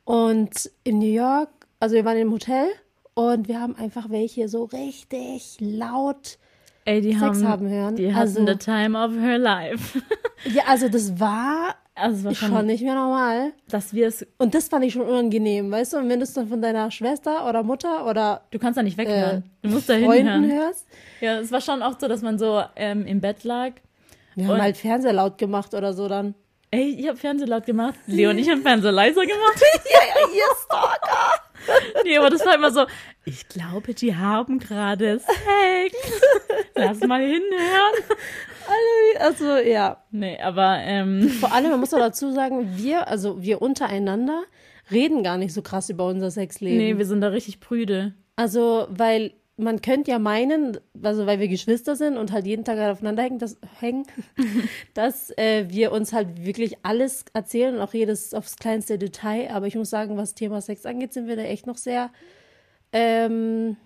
[0.05, 1.51] und in New York,
[1.81, 2.69] also wir waren im Hotel
[3.15, 6.39] und wir haben einfach welche so richtig laut.
[6.85, 7.97] Ey, Sex haben, haben hören.
[7.97, 10.01] die hatten Also- the time of her life.
[10.45, 13.53] Ja, also das war Also es war schon, schon, nicht mehr normal.
[13.69, 15.97] dass wir es, Und das fand ich schon unangenehm, weißt du?
[15.99, 18.97] Und wenn du es dann von deiner Schwester oder Mutter oder du kannst da nicht
[18.99, 19.39] weghören.
[19.63, 20.51] Äh, du musst da hinhören.
[20.51, 20.87] hörst,
[21.21, 23.73] Ja, es war schon auch so, dass man so ähm, im Bett lag.
[24.35, 26.35] wir haben Und- halt Fernseher laut gemacht oder so dann.
[26.71, 27.95] Ey, ich habe Fernseher laut gemacht.
[28.07, 29.63] Leo und ich haben Fernseher leiser gemacht.
[30.35, 31.43] Ihr Stalker!
[32.05, 32.87] nee, aber das war immer so,
[33.25, 35.97] ich glaube, die haben gerade Sex.
[36.75, 37.95] Lass mal hinhören.
[39.19, 43.61] Also ja, Nee, aber ähm, vor allem, man muss auch dazu sagen, wir, also wir
[43.63, 44.45] untereinander
[44.91, 46.79] reden gar nicht so krass über unser Sexleben.
[46.79, 48.15] nee, wir sind da richtig prüde.
[48.37, 52.79] Also, weil man könnte ja meinen, also weil wir Geschwister sind und halt jeden Tag
[52.79, 54.07] aufeinander hängen, dass, hängen,
[54.95, 59.51] dass äh, wir uns halt wirklich alles erzählen und auch jedes aufs kleinste Detail.
[59.51, 62.11] Aber ich muss sagen, was Thema Sex angeht, sind wir da echt noch sehr,
[62.93, 63.77] ähm,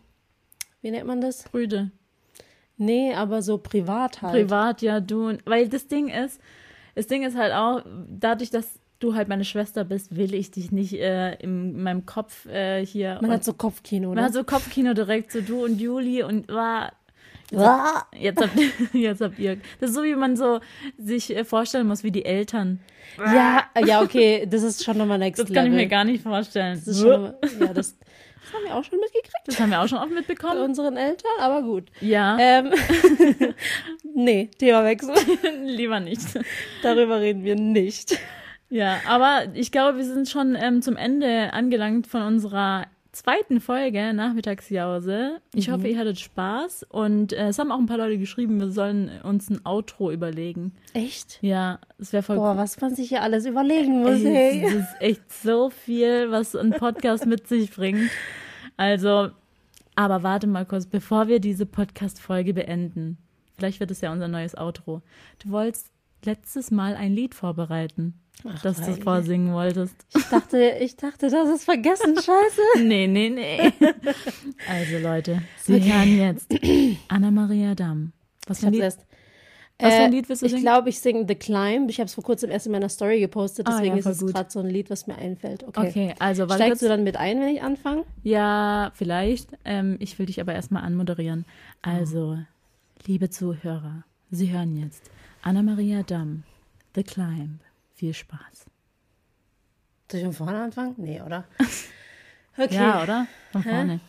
[0.82, 1.44] wie nennt man das?
[1.44, 1.90] Prüde.
[2.84, 4.34] Nee, aber so privat halt.
[4.34, 5.36] Privat, ja, du.
[5.44, 6.40] Weil das Ding ist,
[6.94, 10.70] das Ding ist halt auch, dadurch, dass du halt meine Schwester bist, will ich dich
[10.72, 13.14] nicht äh, in meinem Kopf äh, hier.
[13.20, 14.24] Man und- hat so Kopfkino, man ne?
[14.24, 16.92] hat so Kopfkino direkt, so du und Juli und war.
[17.54, 18.04] Ah.
[18.18, 18.52] Jetzt habt,
[18.94, 19.58] jetzt habt ihr.
[19.78, 20.60] Das ist so, wie man so
[20.96, 22.80] sich äh, vorstellen muss, wie die Eltern.
[23.18, 25.62] Ja, ja, okay, das ist schon nochmal next Das level.
[25.62, 26.76] kann ich mir gar nicht vorstellen.
[26.78, 27.98] Das ist schon ja, das,
[28.52, 30.60] das haben wir auch schon mitgekriegt Das haben wir auch schon oft bei mitbekommen.
[30.62, 31.84] unseren Eltern, aber gut.
[32.00, 32.72] Ja, Ähm,
[34.14, 35.14] nee, Themawechsel.
[35.64, 36.20] lieber nicht.
[36.82, 38.18] Darüber reden wir nicht.
[38.70, 44.12] Ja, aber ich glaube, wir sind schon ähm, zum Ende angelangt von unserer zweiten Folge
[44.14, 45.40] Nachmittagsjause.
[45.54, 48.70] Ich hoffe, ihr hattet Spaß und äh, es haben auch ein paar Leute geschrieben, wir
[48.70, 50.72] sollen uns ein Outro überlegen.
[50.94, 51.38] Echt?
[51.42, 52.58] Ja, es wäre voll Boah, cool.
[52.58, 56.70] was man sich hier alles überlegen muss, Ey, es ist echt so viel, was ein
[56.70, 58.10] Podcast mit sich bringt.
[58.76, 59.30] Also,
[59.94, 63.18] aber warte mal kurz, bevor wir diese Podcast-Folge beenden.
[63.56, 65.02] Vielleicht wird es ja unser neues Outro.
[65.44, 65.90] Du wolltest
[66.24, 68.14] letztes Mal ein Lied vorbereiten,
[68.62, 69.02] das du Heilige.
[69.02, 69.94] vorsingen wolltest.
[70.16, 72.60] Ich dachte, ich dachte, das ist vergessen, scheiße.
[72.84, 73.72] Nee, nee, nee.
[74.68, 76.52] Also Leute, Sie hören jetzt
[77.08, 78.12] Anna-Maria Damm.
[78.46, 78.82] Was für ein Lied?
[78.82, 79.06] erst.
[79.78, 81.90] Was für ein Äh, Lied willst du Ich glaube, ich singe The Climb.
[81.90, 84.32] Ich habe es vor kurzem erst in meiner Story gepostet, Ah, deswegen ja, ist es
[84.32, 85.64] gerade so ein Lied, was mir einfällt.
[85.64, 85.88] Okay.
[85.88, 88.04] Okay, also warte Steigst du dann mit ein, wenn ich anfange?
[88.22, 89.48] Ja, vielleicht.
[89.64, 91.44] Ähm, ich will dich aber erstmal anmoderieren.
[91.82, 92.38] Also,
[93.06, 95.02] liebe Zuhörer, Sie hören jetzt
[95.42, 96.44] Anna-Maria Damm,
[96.94, 97.60] The Climb.
[98.02, 98.66] Viel Spaß.
[100.10, 100.94] Soll ich von vorne anfangen?
[100.96, 101.44] Nee, oder?
[102.58, 102.74] Okay.
[102.74, 103.28] Ja, oder?
[103.52, 104.00] Von vorne.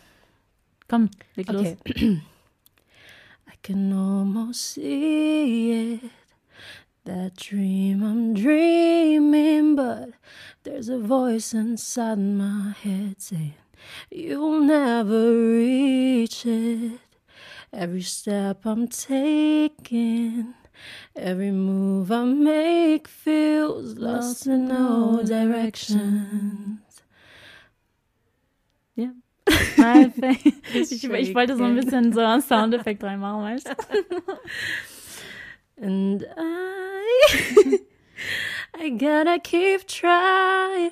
[0.88, 1.68] Komm, leg los.
[1.88, 2.22] Okay.
[3.48, 6.12] I can almost see it.
[7.06, 10.10] That dream I'm dreaming, but
[10.64, 13.54] there's a voice inside my head saying,
[14.10, 17.00] You'll never reach it.
[17.72, 20.56] Every step I'm taking,
[21.16, 26.80] every move I make feels lost in no directions.
[28.96, 29.10] Ja.
[30.74, 33.76] Ich, ich wollte so ein bisschen so einen Soundeffekt reinmachen, weißt du?
[35.82, 37.80] And I,
[38.80, 40.92] I gotta keep trying.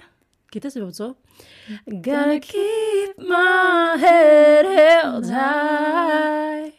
[0.52, 1.16] Geht das überhaupt so?
[1.88, 6.74] I gotta keep my head held high.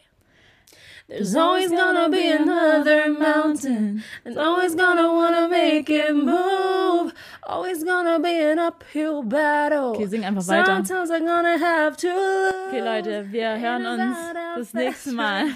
[1.09, 7.13] There's always gonna be another mountain, and always gonna wanna make it move.
[7.43, 9.91] Always gonna be an uphill battle.
[9.91, 10.65] Okay, sing einfach weiter.
[10.65, 12.53] Sometimes I'm gonna have to lose.
[12.69, 14.17] Okay, Leute, wir hören uns
[14.55, 15.47] das nächste Mal.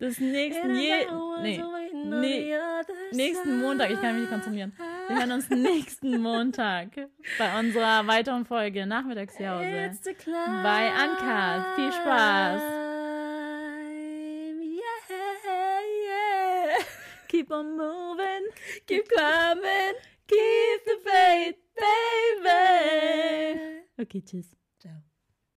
[0.00, 1.06] Das nächsten, je,
[1.40, 1.62] nee,
[2.04, 2.54] nee,
[3.12, 3.90] nächsten Montag.
[3.90, 4.72] Ich kann mich nicht konzentrieren.
[5.06, 6.88] Wir hören uns nächsten Montag
[7.38, 9.92] bei unserer weiteren Folge Nachmittagsjause.
[10.62, 11.64] Bei Anka.
[11.76, 12.83] Viel Spaß.
[17.34, 18.46] Keep on moving.
[18.86, 19.94] Keep climbing.
[20.28, 22.60] Keep the faith, baby.
[23.98, 24.54] Okay, tschüss.